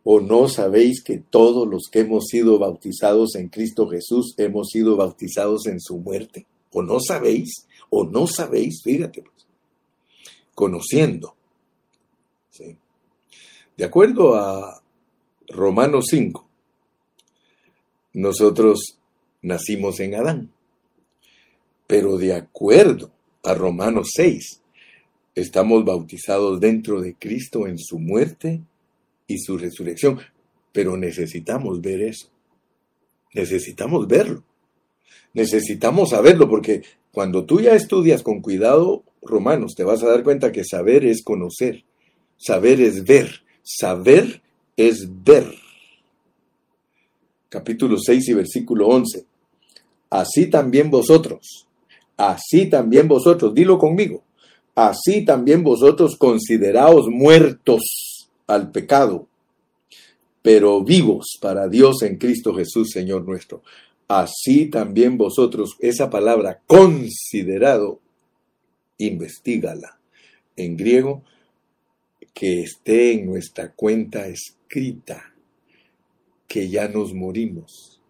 [0.03, 4.95] ¿O no sabéis que todos los que hemos sido bautizados en Cristo Jesús hemos sido
[4.95, 6.47] bautizados en su muerte?
[6.71, 7.67] ¿O no sabéis?
[7.89, 8.81] ¿O no sabéis?
[8.83, 9.45] Fíjate, pues.
[10.55, 11.35] Conociendo.
[13.77, 14.81] De acuerdo a
[15.47, 16.47] Romanos 5,
[18.13, 18.97] nosotros
[19.41, 20.51] nacimos en Adán.
[21.87, 23.11] Pero de acuerdo
[23.43, 24.61] a Romanos 6,
[25.35, 28.61] estamos bautizados dentro de Cristo en su muerte
[29.27, 30.19] y su resurrección.
[30.71, 32.29] Pero necesitamos ver eso.
[33.33, 34.43] Necesitamos verlo.
[35.33, 40.51] Necesitamos saberlo porque cuando tú ya estudias con cuidado Romanos, te vas a dar cuenta
[40.51, 41.83] que saber es conocer,
[42.37, 44.41] saber es ver, saber
[44.75, 45.45] es ver.
[47.49, 49.25] Capítulo 6 y versículo 11.
[50.09, 51.67] Así también vosotros,
[52.17, 54.23] así también vosotros, dilo conmigo,
[54.75, 58.10] así también vosotros consideraos muertos
[58.53, 59.27] al pecado,
[60.41, 63.63] pero vivos para Dios en Cristo Jesús, Señor nuestro.
[64.07, 68.01] así también vosotros, esa palabra considerado,
[68.97, 69.99] investigala.
[70.57, 71.23] En griego,
[72.33, 75.33] que esté en nuestra cuenta escrita,
[76.45, 78.01] que ya nos morimos.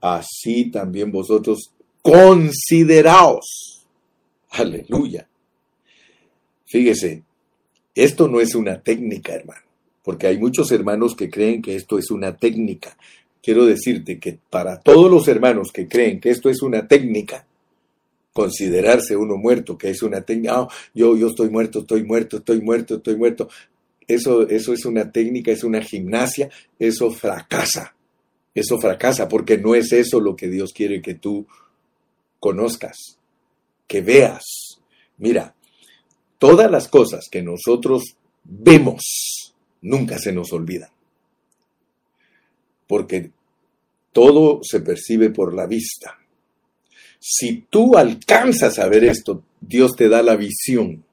[0.00, 1.72] Así también vosotros
[2.02, 3.86] consideraos.
[4.50, 5.28] Aleluya.
[6.64, 7.22] Fíjese,
[7.96, 9.62] esto no es una técnica, hermano,
[10.04, 12.96] porque hay muchos hermanos que creen que esto es una técnica.
[13.42, 17.46] Quiero decirte que para todos los hermanos que creen que esto es una técnica,
[18.32, 22.60] considerarse uno muerto, que es una técnica, ah, yo, yo estoy muerto, estoy muerto, estoy
[22.60, 23.48] muerto, estoy muerto.
[24.06, 27.94] Eso, eso es una técnica, es una gimnasia, eso fracasa.
[28.54, 31.46] Eso fracasa porque no es eso lo que Dios quiere que tú
[32.38, 33.18] conozcas,
[33.86, 34.44] que veas.
[35.18, 35.55] Mira,
[36.38, 40.90] todas las cosas que nosotros vemos nunca se nos olvidan.
[42.86, 43.30] Porque
[44.12, 46.18] todo se percibe por la vista.
[47.18, 51.04] Si tú alcanzas a ver esto, Dios te da la visión.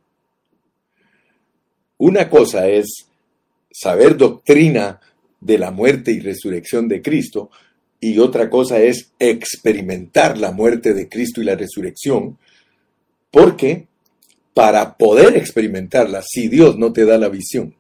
[1.98, 3.08] Una cosa es
[3.72, 5.00] saber doctrina
[5.40, 7.50] de la muerte y resurrección de Cristo,
[8.00, 12.38] y otra cosa es experimentar la muerte de Cristo y la resurrección,
[13.32, 13.88] porque
[14.54, 17.76] para poder experimentarla, si Dios no te da la visión,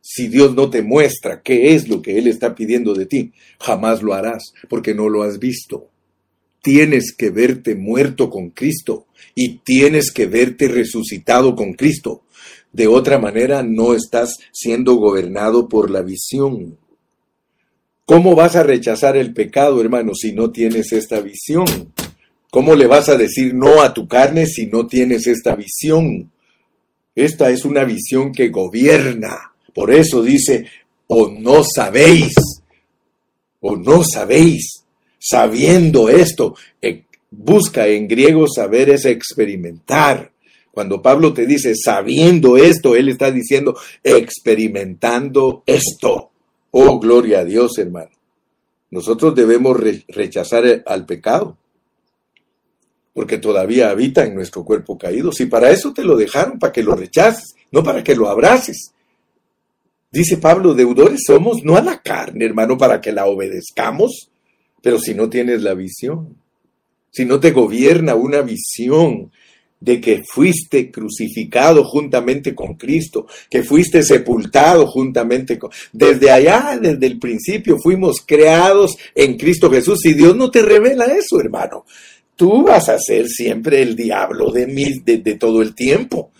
[0.00, 4.02] si Dios no te muestra qué es lo que Él está pidiendo de ti, jamás
[4.02, 5.90] lo harás, porque no lo has visto.
[6.62, 12.22] Tienes que verte muerto con Cristo y tienes que verte resucitado con Cristo.
[12.72, 16.78] De otra manera, no estás siendo gobernado por la visión.
[18.04, 21.66] ¿Cómo vas a rechazar el pecado, hermano, si no tienes esta visión?
[22.50, 26.30] ¿Cómo le vas a decir no a tu carne si no tienes esta visión?
[27.14, 29.52] Esta es una visión que gobierna.
[29.74, 30.66] Por eso dice,
[31.06, 32.34] o no sabéis,
[33.60, 34.84] o no sabéis,
[35.18, 36.54] sabiendo esto.
[36.80, 40.32] Eh, busca en griego saber es experimentar.
[40.70, 46.30] Cuando Pablo te dice sabiendo esto, él está diciendo experimentando esto.
[46.70, 48.10] Oh, gloria a Dios, hermano.
[48.90, 49.78] Nosotros debemos
[50.08, 51.56] rechazar al pecado
[53.16, 55.32] porque todavía habita en nuestro cuerpo caído.
[55.32, 58.92] Si para eso te lo dejaron, para que lo rechaces, no para que lo abraces.
[60.12, 64.28] Dice Pablo, deudores somos no a la carne, hermano, para que la obedezcamos,
[64.82, 66.36] pero si no tienes la visión,
[67.10, 69.32] si no te gobierna una visión
[69.80, 75.70] de que fuiste crucificado juntamente con Cristo, que fuiste sepultado juntamente con...
[75.90, 81.06] Desde allá, desde el principio, fuimos creados en Cristo Jesús y Dios no te revela
[81.06, 81.86] eso, hermano
[82.36, 86.30] tú vas a ser siempre el diablo de, mil, de, todo el tiempo.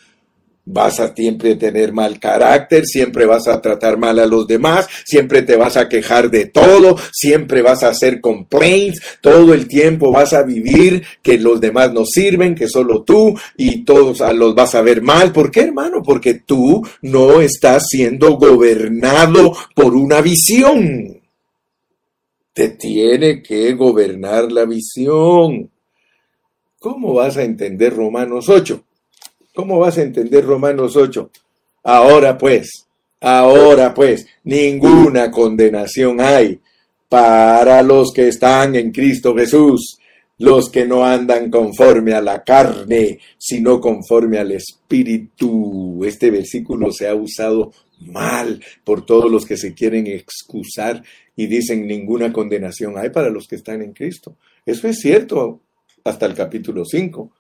[0.68, 5.42] Vas a siempre tener mal carácter, siempre vas a tratar mal a los demás, siempre
[5.42, 10.32] te vas a quejar de todo, siempre vas a hacer complaints, todo el tiempo vas
[10.32, 14.82] a vivir que los demás no sirven, que solo tú y todos los vas a
[14.82, 15.32] ver mal.
[15.32, 16.02] ¿Por qué, hermano?
[16.02, 21.20] Porque tú no estás siendo gobernado por una visión.
[22.52, 25.70] Te tiene que gobernar la visión.
[26.86, 28.80] ¿Cómo vas a entender Romanos 8?
[29.56, 31.32] ¿Cómo vas a entender Romanos 8?
[31.82, 32.86] Ahora pues,
[33.20, 36.60] ahora pues, ninguna condenación hay
[37.08, 39.98] para los que están en Cristo Jesús,
[40.38, 46.04] los que no andan conforme a la carne, sino conforme al Espíritu.
[46.04, 51.02] Este versículo se ha usado mal por todos los que se quieren excusar
[51.34, 54.36] y dicen ninguna condenación hay para los que están en Cristo.
[54.64, 55.62] Eso es cierto,
[56.06, 57.32] hasta el capítulo 5.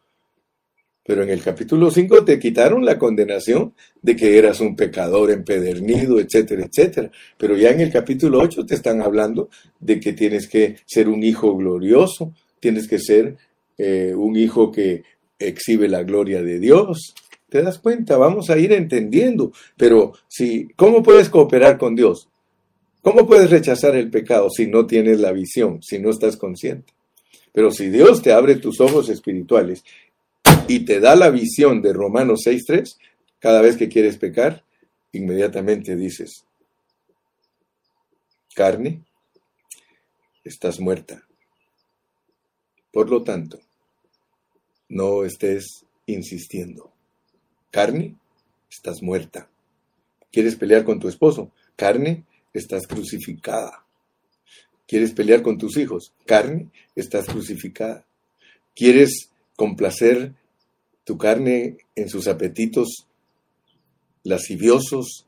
[1.04, 6.18] Pero en el capítulo 5 te quitaron la condenación de que eras un pecador empedernido,
[6.18, 7.12] etcétera, etcétera.
[7.38, 9.48] Pero ya en el capítulo 8 te están hablando
[9.78, 13.36] de que tienes que ser un hijo glorioso, tienes que ser
[13.78, 15.04] eh, un hijo que
[15.38, 17.14] exhibe la gloria de Dios.
[17.48, 18.16] ¿Te das cuenta?
[18.16, 19.52] Vamos a ir entendiendo.
[19.76, 22.28] Pero si, ¿cómo puedes cooperar con Dios?
[23.00, 26.95] ¿Cómo puedes rechazar el pecado si no tienes la visión, si no estás consciente?
[27.56, 29.82] Pero si Dios te abre tus ojos espirituales
[30.68, 32.98] y te da la visión de Romanos 6.3,
[33.38, 34.62] cada vez que quieres pecar,
[35.12, 36.44] inmediatamente dices,
[38.54, 39.06] carne,
[40.44, 41.26] estás muerta.
[42.92, 43.58] Por lo tanto,
[44.90, 46.92] no estés insistiendo.
[47.70, 48.16] Carne,
[48.70, 49.48] estás muerta.
[50.30, 51.50] ¿Quieres pelear con tu esposo?
[51.74, 53.85] Carne, estás crucificada.
[54.86, 56.12] ¿Quieres pelear con tus hijos?
[56.24, 58.04] Carne, estás crucificada.
[58.74, 60.34] ¿Quieres complacer
[61.04, 63.06] tu carne en sus apetitos
[64.22, 65.26] lasciviosos,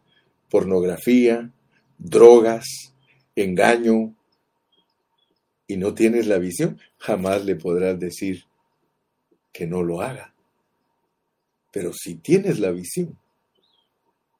[0.50, 1.52] pornografía,
[1.98, 2.64] drogas,
[3.36, 4.14] engaño,
[5.68, 8.44] y no tienes la visión, jamás le podrás decir
[9.52, 10.34] que no lo haga.
[11.70, 13.18] Pero si tienes la visión,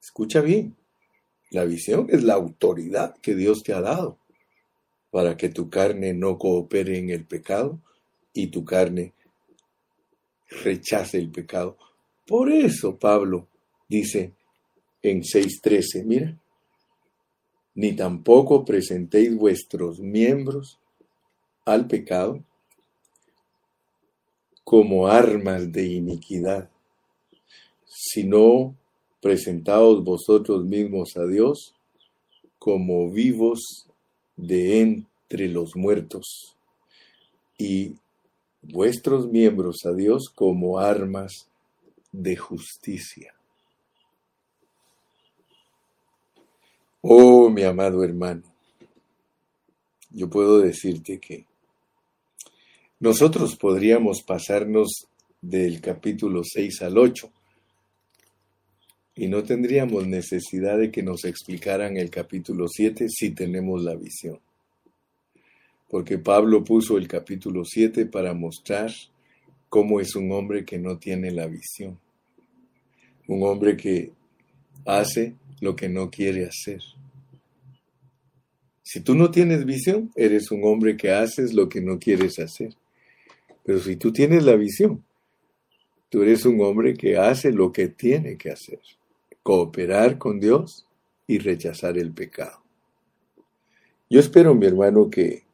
[0.02, 0.74] escucha bien,
[1.50, 4.18] la visión es la autoridad que Dios te ha dado
[5.10, 7.78] para que tu carne no coopere en el pecado
[8.32, 9.12] y tu carne
[10.62, 11.76] rechace el pecado.
[12.26, 13.46] Por eso Pablo
[13.88, 14.32] dice
[15.02, 16.36] en 6.13, mira,
[17.74, 20.78] ni tampoco presentéis vuestros miembros
[21.64, 22.42] al pecado
[24.64, 26.68] como armas de iniquidad,
[27.86, 28.76] sino
[29.20, 31.74] presentaos vosotros mismos a Dios
[32.58, 33.87] como vivos
[34.38, 36.56] de entre los muertos
[37.58, 37.96] y
[38.62, 41.48] vuestros miembros a Dios como armas
[42.12, 43.34] de justicia.
[47.00, 48.42] Oh, mi amado hermano,
[50.10, 51.46] yo puedo decirte que
[53.00, 55.06] nosotros podríamos pasarnos
[55.40, 57.30] del capítulo 6 al 8
[59.18, 64.38] y no tendríamos necesidad de que nos explicaran el capítulo 7 si tenemos la visión.
[65.88, 68.92] Porque Pablo puso el capítulo 7 para mostrar
[69.68, 71.98] cómo es un hombre que no tiene la visión.
[73.26, 74.12] Un hombre que
[74.86, 76.80] hace lo que no quiere hacer.
[78.82, 82.70] Si tú no tienes visión, eres un hombre que haces lo que no quieres hacer.
[83.64, 85.04] Pero si tú tienes la visión,
[86.08, 88.80] tú eres un hombre que hace lo que tiene que hacer,
[89.48, 90.84] cooperar con Dios
[91.26, 92.62] y rechazar el pecado.
[94.10, 95.44] Yo espero, mi hermano, que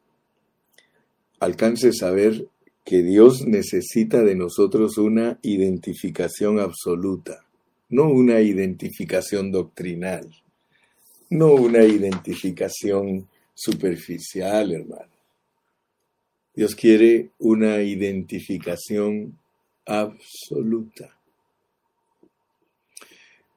[1.39, 2.49] alcances a ver
[2.83, 7.47] que Dios necesita de nosotros una identificación absoluta,
[7.89, 10.29] no una identificación doctrinal,
[11.31, 15.15] no una identificación superficial, hermano.
[16.53, 19.39] Dios quiere una identificación
[19.87, 21.17] absoluta.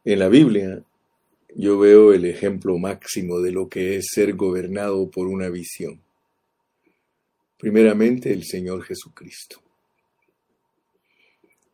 [0.09, 0.81] En la Biblia
[1.53, 5.99] yo veo el ejemplo máximo de lo que es ser gobernado por una visión.
[7.57, 9.61] Primeramente el Señor Jesucristo.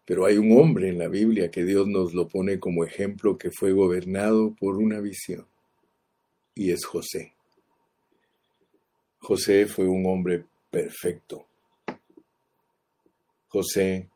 [0.03, 3.51] Pero hay un hombre en la Biblia que Dios nos lo pone como ejemplo que
[3.51, 5.45] fue gobernado por una visión,
[6.55, 7.33] y es José.
[9.19, 11.45] José fue un hombre perfecto.
[13.49, 14.09] José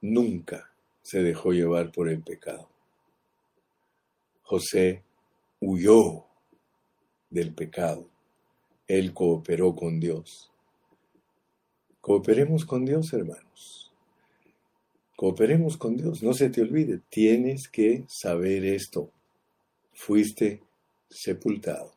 [0.00, 0.70] nunca
[1.02, 2.71] se dejó llevar por el pecado.
[4.42, 5.02] José
[5.60, 6.26] huyó
[7.30, 8.08] del pecado.
[8.86, 10.50] Él cooperó con Dios.
[12.00, 13.92] Cooperemos con Dios, hermanos.
[15.16, 16.22] Cooperemos con Dios.
[16.22, 19.10] No se te olvide, tienes que saber esto.
[19.94, 20.62] Fuiste
[21.08, 21.92] sepultado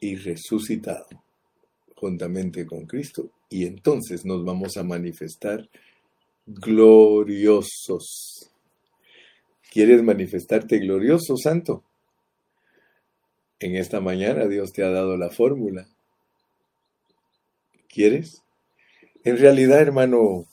[0.00, 1.06] y resucitado
[1.94, 3.30] juntamente con Cristo.
[3.48, 5.68] Y entonces nos vamos a manifestar
[6.46, 7.98] gloriosos.
[9.70, 11.84] ¿Quieres manifestarte glorioso, santo?
[13.60, 15.88] En esta mañana Dios te ha dado la fórmula.
[17.88, 18.42] ¿Quieres?
[19.24, 20.46] En realidad, hermano,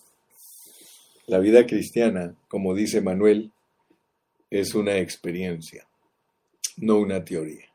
[1.28, 3.52] la vida cristiana, como dice Manuel,
[4.50, 5.88] es una experiencia,
[6.78, 7.66] no una teoría.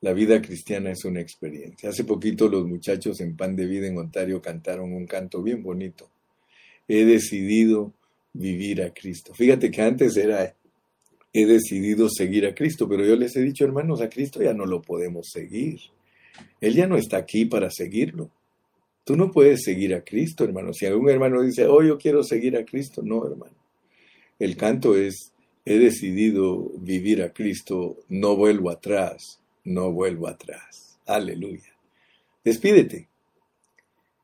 [0.00, 1.90] La vida cristiana es una experiencia.
[1.90, 6.08] Hace poquito los muchachos en Pan de Vida en Ontario cantaron un canto bien bonito.
[6.86, 7.92] He decidido
[8.38, 9.34] vivir a Cristo.
[9.34, 10.54] Fíjate que antes era
[11.32, 14.64] he decidido seguir a Cristo, pero yo les he dicho, hermanos, a Cristo ya no
[14.64, 15.80] lo podemos seguir.
[16.60, 18.30] Él ya no está aquí para seguirlo.
[19.04, 20.72] Tú no puedes seguir a Cristo, hermano.
[20.72, 23.54] Si algún hermano dice, oh, yo quiero seguir a Cristo, no, hermano.
[24.38, 25.32] El canto es,
[25.64, 30.98] he decidido vivir a Cristo, no vuelvo atrás no vuelvo atrás.
[31.06, 31.76] Aleluya.
[32.42, 33.08] Despídete.